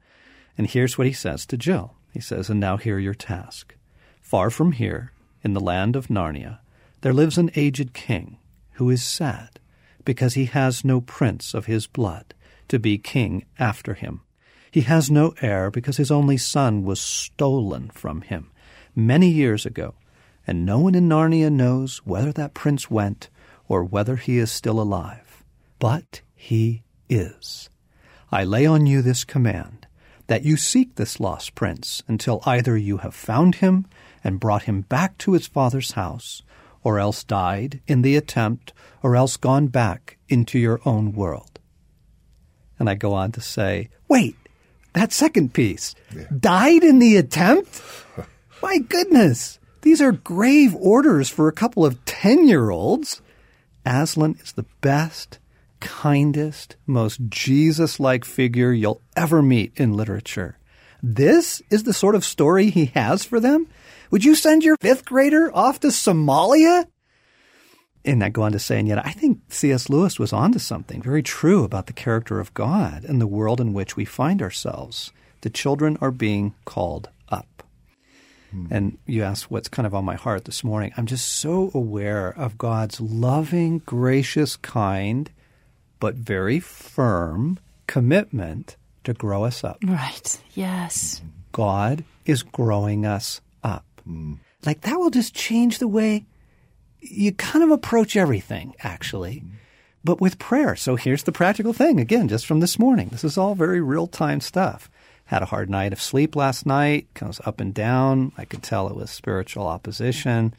And 0.57 0.67
here's 0.67 0.97
what 0.97 1.07
he 1.07 1.13
says 1.13 1.45
to 1.47 1.57
Jill 1.57 1.95
He 2.13 2.19
says, 2.19 2.49
And 2.49 2.59
now 2.59 2.77
hear 2.77 2.99
your 2.99 3.13
task. 3.13 3.75
Far 4.21 4.49
from 4.49 4.73
here, 4.73 5.11
in 5.43 5.53
the 5.53 5.59
land 5.59 5.95
of 5.95 6.07
Narnia, 6.07 6.59
there 7.01 7.13
lives 7.13 7.37
an 7.37 7.51
aged 7.55 7.93
king 7.93 8.37
who 8.73 8.89
is 8.89 9.03
sad 9.03 9.59
because 10.05 10.33
he 10.33 10.45
has 10.45 10.85
no 10.85 11.01
prince 11.01 11.53
of 11.53 11.65
his 11.65 11.87
blood 11.87 12.33
to 12.67 12.79
be 12.79 12.97
king 12.97 13.45
after 13.59 13.93
him. 13.93 14.21
He 14.71 14.81
has 14.81 15.11
no 15.11 15.33
heir 15.41 15.69
because 15.69 15.97
his 15.97 16.11
only 16.11 16.37
son 16.37 16.83
was 16.83 17.01
stolen 17.01 17.89
from 17.89 18.21
him 18.21 18.51
many 18.95 19.27
years 19.27 19.65
ago, 19.65 19.95
and 20.47 20.65
no 20.65 20.79
one 20.79 20.95
in 20.95 21.09
Narnia 21.09 21.51
knows 21.51 21.97
whether 22.05 22.31
that 22.31 22.53
prince 22.53 22.89
went 22.89 23.29
or 23.67 23.83
whether 23.83 24.15
he 24.15 24.37
is 24.37 24.51
still 24.51 24.81
alive. 24.81 25.43
But 25.77 26.21
he 26.33 26.83
is. 27.09 27.69
I 28.31 28.45
lay 28.45 28.65
on 28.65 28.85
you 28.85 29.01
this 29.01 29.25
command 29.25 29.87
that 30.27 30.43
you 30.43 30.55
seek 30.55 30.95
this 30.95 31.19
lost 31.19 31.53
prince 31.53 32.01
until 32.07 32.41
either 32.45 32.77
you 32.77 32.97
have 32.99 33.13
found 33.13 33.55
him 33.55 33.85
and 34.23 34.39
brought 34.39 34.63
him 34.63 34.81
back 34.81 35.17
to 35.17 35.33
his 35.33 35.47
father's 35.47 35.91
house, 35.91 36.43
or 36.83 36.97
else 36.97 37.25
died 37.25 37.81
in 37.87 38.01
the 38.01 38.15
attempt, 38.15 38.71
or 39.03 39.17
else 39.17 39.35
gone 39.35 39.67
back 39.67 40.17
into 40.29 40.57
your 40.57 40.79
own 40.85 41.11
world. 41.11 41.59
And 42.79 42.89
I 42.89 42.95
go 42.95 43.13
on 43.13 43.33
to 43.33 43.41
say, 43.41 43.89
wait, 44.07 44.37
that 44.93 45.13
second 45.13 45.53
piece 45.53 45.95
died 46.37 46.83
in 46.83 46.99
the 46.99 47.17
attempt? 47.17 47.81
My 48.61 48.77
goodness, 48.77 49.59
these 49.81 50.01
are 50.01 50.11
grave 50.11 50.75
orders 50.75 51.29
for 51.29 51.47
a 51.47 51.53
couple 51.53 51.85
of 51.85 52.03
10 52.05 52.47
year 52.47 52.69
olds. 52.69 53.21
Aslan 53.85 54.37
is 54.43 54.51
the 54.53 54.65
best, 54.81 55.39
kindest, 55.79 56.75
most 56.85 57.19
Jesus 57.29 57.99
like 57.99 58.23
figure 58.25 58.71
you'll 58.71 59.01
ever 59.15 59.41
meet 59.41 59.73
in 59.75 59.93
literature. 59.93 60.57
This 61.01 61.63
is 61.71 61.83
the 61.83 61.93
sort 61.93 62.13
of 62.13 62.23
story 62.23 62.69
he 62.69 62.85
has 62.87 63.23
for 63.23 63.39
them? 63.39 63.67
Would 64.11 64.23
you 64.23 64.35
send 64.35 64.63
your 64.63 64.77
fifth 64.81 65.05
grader 65.05 65.49
off 65.55 65.79
to 65.79 65.87
Somalia? 65.87 66.85
And 68.03 68.23
I 68.23 68.29
go 68.29 68.41
on 68.43 68.51
to 68.53 68.59
say, 68.59 68.79
and 68.79 68.87
yet 68.87 69.05
I 69.05 69.11
think 69.11 69.39
C.S. 69.49 69.89
Lewis 69.89 70.17
was 70.17 70.33
onto 70.33 70.59
something 70.59 71.01
very 71.01 71.21
true 71.21 71.63
about 71.63 71.85
the 71.85 71.93
character 71.93 72.39
of 72.39 72.53
God 72.53 73.03
and 73.03 73.21
the 73.21 73.27
world 73.27 73.61
in 73.61 73.73
which 73.73 73.95
we 73.95 74.05
find 74.05 74.41
ourselves. 74.41 75.11
The 75.41 75.49
children 75.49 75.97
are 76.01 76.11
being 76.11 76.55
called 76.65 77.09
up. 77.29 77.63
Hmm. 78.51 78.65
And 78.71 78.97
you 79.05 79.23
ask 79.23 79.51
what's 79.51 79.69
kind 79.69 79.85
of 79.85 79.93
on 79.93 80.03
my 80.05 80.15
heart 80.15 80.45
this 80.45 80.63
morning. 80.63 80.93
I'm 80.97 81.05
just 81.05 81.27
so 81.27 81.71
aware 81.73 82.29
of 82.29 82.57
God's 82.57 82.99
loving, 82.99 83.79
gracious, 83.79 84.55
kind, 84.55 85.29
but 85.99 86.15
very 86.15 86.59
firm 86.59 87.59
commitment 87.87 88.77
to 89.03 89.13
grow 89.13 89.43
us 89.45 89.63
up. 89.63 89.77
Right. 89.83 90.41
Yes. 90.53 91.21
God 91.51 92.03
is 92.25 92.43
growing 92.43 93.05
us 93.05 93.41
up. 93.63 93.85
Hmm. 94.03 94.35
Like 94.65 94.81
that 94.81 94.97
will 94.97 95.09
just 95.09 95.33
change 95.33 95.79
the 95.79 95.87
way 95.87 96.25
you 97.01 97.31
kind 97.33 97.63
of 97.63 97.71
approach 97.71 98.15
everything, 98.15 98.75
actually, 98.79 99.43
but 100.03 100.21
with 100.21 100.39
prayer. 100.39 100.75
So 100.75 100.95
here's 100.95 101.23
the 101.23 101.31
practical 101.31 101.73
thing 101.73 101.99
again, 101.99 102.27
just 102.27 102.45
from 102.45 102.59
this 102.59 102.79
morning. 102.79 103.09
This 103.09 103.23
is 103.23 103.37
all 103.37 103.55
very 103.55 103.81
real 103.81 104.07
time 104.07 104.39
stuff. 104.39 104.89
Had 105.25 105.41
a 105.41 105.47
hard 105.47 105.69
night 105.69 105.93
of 105.93 106.01
sleep 106.01 106.35
last 106.35 106.65
night, 106.65 107.07
goes 107.13 107.39
up 107.45 107.59
and 107.59 107.73
down. 107.73 108.31
I 108.37 108.45
could 108.45 108.63
tell 108.63 108.87
it 108.87 108.95
was 108.95 109.09
spiritual 109.09 109.65
opposition. 109.65 110.53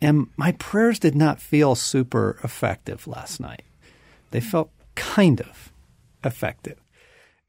And 0.00 0.28
my 0.36 0.52
prayers 0.52 0.98
did 0.98 1.14
not 1.14 1.40
feel 1.40 1.74
super 1.74 2.38
effective 2.42 3.06
last 3.06 3.40
night. 3.40 3.62
They 4.30 4.40
felt 4.40 4.70
kind 4.94 5.40
of 5.40 5.72
effective. 6.24 6.78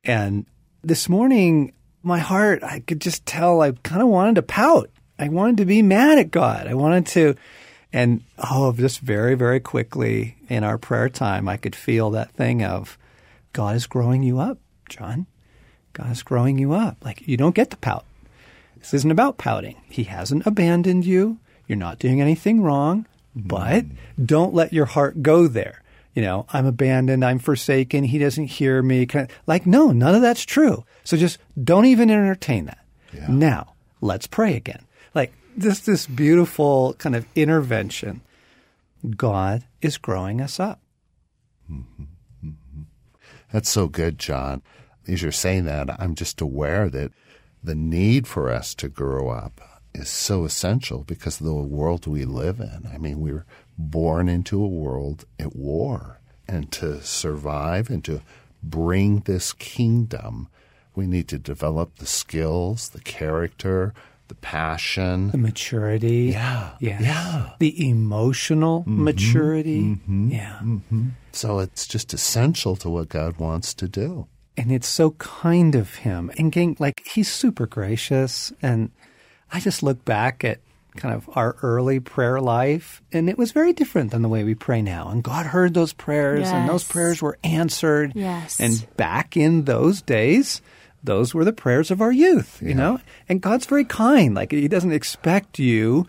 And 0.04 0.46
this 0.84 1.10
morning, 1.10 1.74
my 2.04 2.20
heart, 2.20 2.64
I 2.64 2.80
could 2.80 3.02
just 3.02 3.26
tell 3.26 3.62
I 3.62 3.72
kind 3.72 4.02
of 4.02 4.08
wanted 4.08 4.36
to 4.36 4.42
pout. 4.42 4.90
I 5.18 5.30
wanted 5.30 5.58
to 5.58 5.66
be 5.66 5.82
mad 5.82 6.18
at 6.18 6.32
God. 6.32 6.68
I 6.68 6.74
wanted 6.74 7.06
to, 7.08 7.36
and 7.92 8.24
oh, 8.38 8.72
just 8.74 9.00
very, 9.00 9.36
very 9.36 9.60
quickly 9.60 10.38
in 10.48 10.64
our 10.64 10.78
prayer 10.78 11.10
time, 11.10 11.48
I 11.48 11.58
could 11.58 11.76
feel 11.76 12.12
that 12.12 12.32
thing 12.32 12.64
of 12.64 12.98
God 13.54 13.76
is 13.76 13.88
growing 13.88 14.24
you 14.24 14.40
up, 14.40 14.60
John. 14.90 15.26
God 15.94 16.12
is 16.12 16.24
growing 16.24 16.60
you 16.60 16.74
up. 16.74 16.98
Like 17.04 17.28
you 17.28 17.36
don't 17.38 17.56
get 17.56 17.72
to 17.72 17.78
pout. 17.78 18.06
This 18.78 18.94
isn't 18.94 19.12
about 19.12 19.38
pouting. 19.38 19.82
He 19.90 20.04
hasn't 20.04 20.46
abandoned 20.46 21.06
you. 21.06 21.40
You're 21.68 21.78
not 21.78 22.00
doing 22.00 22.22
anything 22.22 22.62
wrong, 22.62 23.06
but 23.36 23.86
don't 24.24 24.54
let 24.54 24.74
your 24.74 24.86
heart 24.86 25.22
go 25.22 25.48
there. 25.48 25.84
You 26.16 26.24
know, 26.24 26.48
I'm 26.50 26.66
abandoned, 26.66 27.24
I'm 27.24 27.40
forsaken, 27.40 28.04
he 28.04 28.18
doesn't 28.18 28.48
hear 28.48 28.82
me. 28.82 29.08
Like, 29.46 29.66
no, 29.66 29.92
none 29.92 30.16
of 30.16 30.22
that's 30.22 30.44
true. 30.44 30.84
So 31.04 31.18
just 31.18 31.38
don't 31.62 31.86
even 31.86 32.10
entertain 32.10 32.66
that. 32.66 32.80
Now, 33.30 33.74
let's 34.02 34.28
pray 34.28 34.56
again. 34.56 34.84
Like, 35.14 35.34
just 35.60 35.86
this 35.86 36.08
beautiful 36.08 36.94
kind 36.96 37.16
of 37.16 37.26
intervention. 37.36 38.22
God 39.16 39.64
is 39.82 39.98
growing 39.98 40.42
us 40.42 40.60
up. 40.60 40.82
Mm-hmm. 41.72 42.04
That's 43.52 43.70
so 43.70 43.88
good, 43.88 44.20
John. 44.20 44.62
As 45.08 45.22
you're 45.22 45.32
saying 45.32 45.66
that, 45.66 45.90
I'm 46.00 46.16
just 46.16 46.42
aware 46.42 46.90
that 46.90 47.12
the 47.64 47.76
need 47.76 48.28
for 48.28 48.52
us 48.52 48.76
to 48.76 48.90
grow 48.90 49.30
up 49.30 49.62
is 49.94 50.10
so 50.10 50.46
essential 50.46 51.04
because 51.04 51.40
of 51.40 51.48
the 51.48 51.54
world 51.54 52.06
we 52.06 52.26
live 52.26 52.60
in. 52.60 52.88
I 52.94 52.98
mean, 52.98 53.20
we're 53.20 53.46
born 53.78 54.30
into 54.30 54.64
a 54.64 54.68
world 54.68 55.26
at 55.40 55.56
war, 55.56 56.20
and 56.48 56.72
to 56.74 57.02
survive 57.02 57.90
and 57.90 58.04
to 58.06 58.22
bring 58.62 59.22
this 59.22 59.54
kingdom, 59.54 60.48
we 60.96 61.08
need 61.08 61.28
to 61.30 61.40
develop 61.40 61.96
the 61.96 62.06
skills, 62.06 62.90
the 62.90 63.02
character, 63.02 63.94
the 64.30 64.36
passion. 64.36 65.32
The 65.32 65.38
maturity. 65.38 66.32
Yeah. 66.32 66.72
Yes. 66.80 67.02
Yeah. 67.02 67.50
The 67.60 67.90
emotional 67.90 68.82
mm-hmm. 68.82 69.04
maturity. 69.04 69.82
Mm-hmm. 69.82 70.32
Yeah. 70.32 70.60
Mm-hmm. 70.64 71.08
So 71.34 71.60
it's 71.60 71.86
just 71.86 72.14
essential 72.14 72.78
to 72.78 72.90
what 72.90 73.10
God 73.10 73.38
wants 73.38 73.74
to 73.76 73.88
do. 73.88 74.28
and 74.60 74.74
it's 74.74 74.88
so 74.88 75.12
kind 75.12 75.74
of 75.76 75.96
him. 75.96 76.30
And 76.38 76.52
gang, 76.52 76.76
like 76.80 77.02
he's 77.06 77.32
super 77.32 77.66
gracious. 77.66 78.52
And 78.62 78.92
I 79.52 79.62
just 79.62 79.82
look 79.82 80.04
back 80.04 80.44
at 80.44 80.60
kind 80.98 81.16
of 81.16 81.30
our 81.34 81.56
early 81.62 82.02
prayer 82.02 82.42
life, 82.42 83.02
and 83.14 83.30
it 83.30 83.38
was 83.38 83.54
very 83.54 83.72
different 83.72 84.12
than 84.12 84.22
the 84.22 84.28
way 84.28 84.44
we 84.44 84.56
pray 84.56 84.82
now. 84.82 85.08
And 85.10 85.24
God 85.24 85.46
heard 85.46 85.74
those 85.74 85.94
prayers, 85.94 86.50
and 86.50 86.68
those 86.68 86.84
prayers 86.84 87.22
were 87.22 87.38
answered. 87.44 88.12
Yes. 88.16 88.60
And 88.60 88.86
back 88.98 89.38
in 89.38 89.64
those 89.64 90.02
days, 90.02 90.62
those 91.04 91.34
were 91.34 91.46
the 91.46 91.54
prayers 91.54 91.92
of 91.92 92.02
our 92.02 92.12
youth, 92.12 92.62
you 92.62 92.74
know? 92.76 93.00
And 93.28 93.42
God's 93.42 93.66
very 93.66 93.86
kind. 93.86 94.36
Like 94.36 94.52
he 94.52 94.68
doesn't 94.68 94.92
expect 94.92 95.60
you 95.60 96.08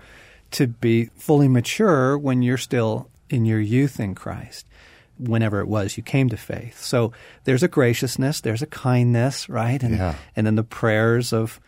to 0.52 0.66
be 0.66 1.06
fully 1.16 1.48
mature 1.48 2.18
when 2.18 2.42
you're 2.42 2.58
still 2.58 3.08
in 3.28 3.44
your 3.44 3.60
youth 3.60 4.00
in 4.00 4.14
Christ 4.14 4.66
whenever 5.18 5.60
it 5.60 5.68
was 5.68 5.96
you 5.98 6.02
came 6.02 6.28
to 6.30 6.36
faith. 6.36 6.80
So 6.82 7.12
there's 7.44 7.62
a 7.62 7.68
graciousness, 7.68 8.40
there's 8.40 8.62
a 8.62 8.66
kindness, 8.66 9.48
right? 9.48 9.82
And 9.82 9.96
Yeah. 9.96 10.14
and 10.34 10.46
then 10.46 10.54
the 10.56 10.64
prayers 10.64 11.32
of 11.32 11.60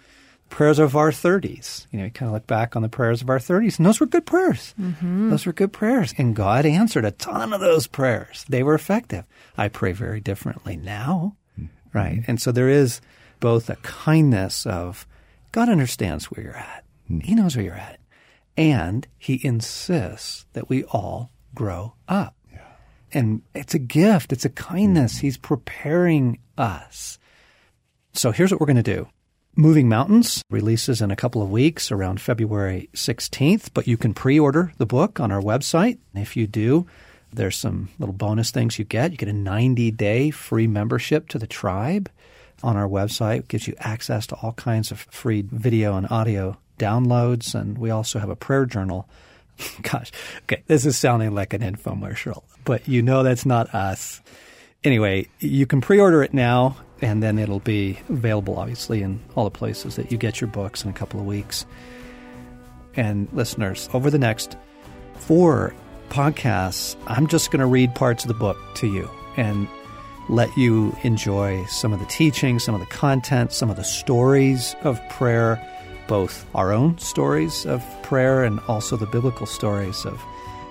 prayers 0.49 0.79
of 0.79 0.97
our 0.97 1.11
30s. 1.13 1.87
You 1.91 1.99
know, 1.99 2.05
you 2.07 2.11
kind 2.11 2.29
of 2.29 2.33
look 2.35 2.47
back 2.47 2.75
on 2.77 2.83
the 2.83 2.89
prayers 2.89 3.23
of 3.23 3.31
our 3.31 3.39
30s, 3.39 3.79
and 3.79 3.87
those 3.87 4.01
were 4.01 4.07
good 4.07 4.27
prayers. 4.27 4.75
Mm-hmm. 4.81 5.31
Those 5.31 5.47
were 5.47 5.53
good 5.53 5.73
prayers, 5.73 6.13
and 6.19 6.35
God 6.37 6.67
answered 6.67 7.05
a 7.05 7.11
ton 7.11 7.53
of 7.53 7.61
those 7.61 7.87
prayers. 7.87 8.45
They 8.49 8.63
were 8.63 8.75
effective. 8.75 9.25
I 9.57 9.69
pray 9.69 9.93
very 9.93 10.21
differently 10.21 10.77
now, 10.77 11.37
right? 11.93 12.23
And 12.27 12.41
so 12.41 12.53
there 12.53 12.69
is 12.69 13.01
both 13.41 13.69
a 13.69 13.77
kindness 13.77 14.67
of 14.67 15.07
God 15.51 15.69
understands 15.69 16.27
where 16.27 16.45
you're 16.45 16.57
at. 16.57 16.85
Hmm. 17.09 17.21
He 17.21 17.35
knows 17.35 17.57
where 17.57 17.65
you're 17.65 17.75
at. 17.75 17.99
And 18.57 19.07
he 19.19 19.41
insists 19.43 20.47
that 20.53 20.69
we 20.69 20.85
all 20.85 21.31
grow 21.55 21.95
up. 22.09 22.35
And 23.15 23.43
it's 23.55 23.75
a 23.75 23.79
gift, 23.79 24.33
it's 24.33 24.47
a 24.47 24.51
kindness. 24.51 25.19
Hmm. 25.19 25.27
He's 25.27 25.37
preparing 25.37 26.39
us. 26.57 27.19
So 28.15 28.31
here's 28.31 28.51
what 28.51 28.61
we're 28.61 28.67
going 28.67 28.77
to 28.77 28.83
do. 28.83 29.09
Moving 29.55 29.87
Mountains 29.87 30.43
releases 30.49 31.03
in 31.03 31.11
a 31.11 31.17
couple 31.17 31.43
of 31.43 31.51
weeks 31.51 31.93
around 31.93 32.23
February 32.23 32.89
16th, 32.95 33.69
but 33.75 33.87
you 33.87 33.99
can 33.99 34.15
pre 34.15 34.41
order 34.41 34.73
the 34.79 34.87
book 34.87 35.21
on 35.21 35.31
our 35.31 35.43
website. 35.43 35.99
If 36.15 36.39
you 36.39 36.47
do, 36.47 36.87
there's 37.33 37.57
some 37.57 37.89
little 37.99 38.13
bonus 38.13 38.51
things 38.51 38.79
you 38.79 38.85
get. 38.85 39.11
You 39.11 39.17
get 39.17 39.29
a 39.29 39.33
90 39.33 39.91
day 39.93 40.31
free 40.31 40.67
membership 40.67 41.29
to 41.29 41.39
the 41.39 41.47
tribe 41.47 42.11
on 42.63 42.77
our 42.77 42.89
website. 42.89 43.41
It 43.41 43.49
gives 43.49 43.67
you 43.67 43.75
access 43.79 44.27
to 44.29 44.37
all 44.37 44.53
kinds 44.53 44.91
of 44.91 45.01
free 45.01 45.43
video 45.43 45.97
and 45.97 46.11
audio 46.11 46.59
downloads. 46.79 47.55
And 47.55 47.79
we 47.79 47.91
also 47.91 48.19
have 48.19 48.31
a 48.31 48.37
prayer 48.37 48.67
journal. 48.67 49.09
Gosh, 49.83 50.13
okay, 50.45 50.63
this 50.67 50.87
is 50.87 50.97
sounding 50.97 51.35
like 51.35 51.53
an 51.53 51.61
infomercial, 51.61 52.43
but 52.65 52.89
you 52.89 53.03
know 53.03 53.23
that's 53.23 53.47
not 53.47 53.75
us. 53.75 54.21
Anyway, 54.85 55.29
you 55.39 55.67
can 55.67 55.81
pre 55.81 56.01
order 56.01 56.23
it 56.23 56.35
now 56.35 56.77
and 57.03 57.21
then 57.21 57.39
it'll 57.39 57.61
be 57.61 57.99
available, 58.09 58.59
obviously, 58.59 59.03
in 59.03 59.21
all 59.35 59.45
the 59.45 59.51
places 59.51 59.97
that 59.97 60.13
you 60.13 60.19
get 60.19 60.41
your 60.41 60.49
books 60.49 60.85
in 60.85 60.91
a 60.91 60.93
couple 60.93 61.19
of 61.19 61.27
weeks. 61.27 61.67
And 62.95 63.29
listeners, 63.33 63.89
over 63.93 64.09
the 64.09 64.19
next 64.19 64.57
four 65.15 65.75
podcasts, 66.13 66.95
I'm 67.07 67.27
just 67.27 67.51
going 67.51 67.61
to 67.61 67.67
read 67.67 67.95
parts 67.95 68.23
of 68.23 68.29
the 68.29 68.35
book 68.35 68.59
to 68.75 68.87
you 68.87 69.09
and 69.39 69.67
let 70.29 70.55
you 70.59 70.95
enjoy 71.05 71.65
some 71.65 71.95
of 71.95 72.01
the 72.01 72.07
teaching, 72.07 72.59
some 72.59 72.75
of 72.75 72.81
the 72.81 72.87
content, 72.87 73.51
some 73.51 73.71
of 73.71 73.77
the 73.77 73.85
stories 73.85 74.77
of 74.83 75.01
prayer, 75.09 75.59
both 76.09 76.45
our 76.55 76.71
own 76.71 76.99
stories 76.99 77.65
of 77.65 77.83
prayer 78.03 78.45
and 78.45 78.61
also 78.69 78.95
the 78.95 79.07
biblical 79.07 79.47
stories 79.47 80.05
of 80.05 80.23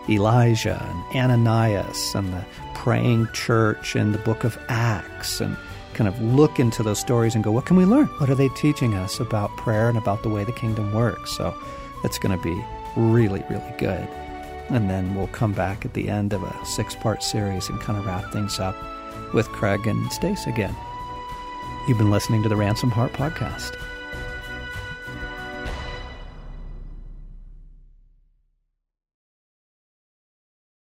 Elijah 0.08 0.80
and 1.16 1.32
Ananias 1.32 2.14
and 2.14 2.32
the 2.32 2.46
praying 2.76 3.28
church 3.34 3.96
in 3.96 4.12
the 4.12 4.20
book 4.20 4.44
of 4.44 4.60
Acts 4.70 5.42
and 5.42 5.58
kind 5.96 6.08
of 6.08 6.22
look 6.22 6.60
into 6.60 6.84
those 6.84 7.00
stories 7.00 7.34
and 7.34 7.44
go, 7.44 7.52
what 7.52 7.66
can 7.66 7.78
we 7.78 7.86
learn? 7.86 8.06
What 8.20 8.30
are 8.30 8.36
they 8.36 8.50
teaching 8.50 8.94
us 8.94 9.20
about 9.20 9.50
prayer 9.58 9.90
and 9.90 9.98
about 9.98 10.22
the 10.22 10.30
way 10.30 10.44
the 10.44 10.52
kingdom 10.52 10.94
works? 10.94 11.36
So 11.36 11.52
it's 12.04 12.20
going 12.20 12.38
to 12.38 12.44
be 12.44 12.64
really, 12.96 13.44
really 13.50 13.74
good. 13.80 14.08
And 14.72 14.90
then 14.90 15.16
we'll 15.16 15.28
come 15.28 15.52
back 15.52 15.84
at 15.86 15.94
the 15.94 16.08
end 16.08 16.32
of 16.32 16.44
a 16.44 16.66
six 16.66 16.96
part 16.96 17.22
series 17.24 17.68
and 17.68 17.80
kind 17.82 18.00
of 18.00 18.06
wrap 18.06 18.32
things 18.32 18.58
up 18.60 18.76
with 19.34 19.48
Craig 19.50 19.86
and 19.86 20.12
Stace 20.12 20.48
again. 20.48 20.76
You've 21.88 21.98
been 21.98 22.12
listening 22.12 22.42
to 22.44 22.50
the 22.50 22.56
Ransom 22.56 22.90
Heart 22.90 23.12
Podcast. 23.14 23.76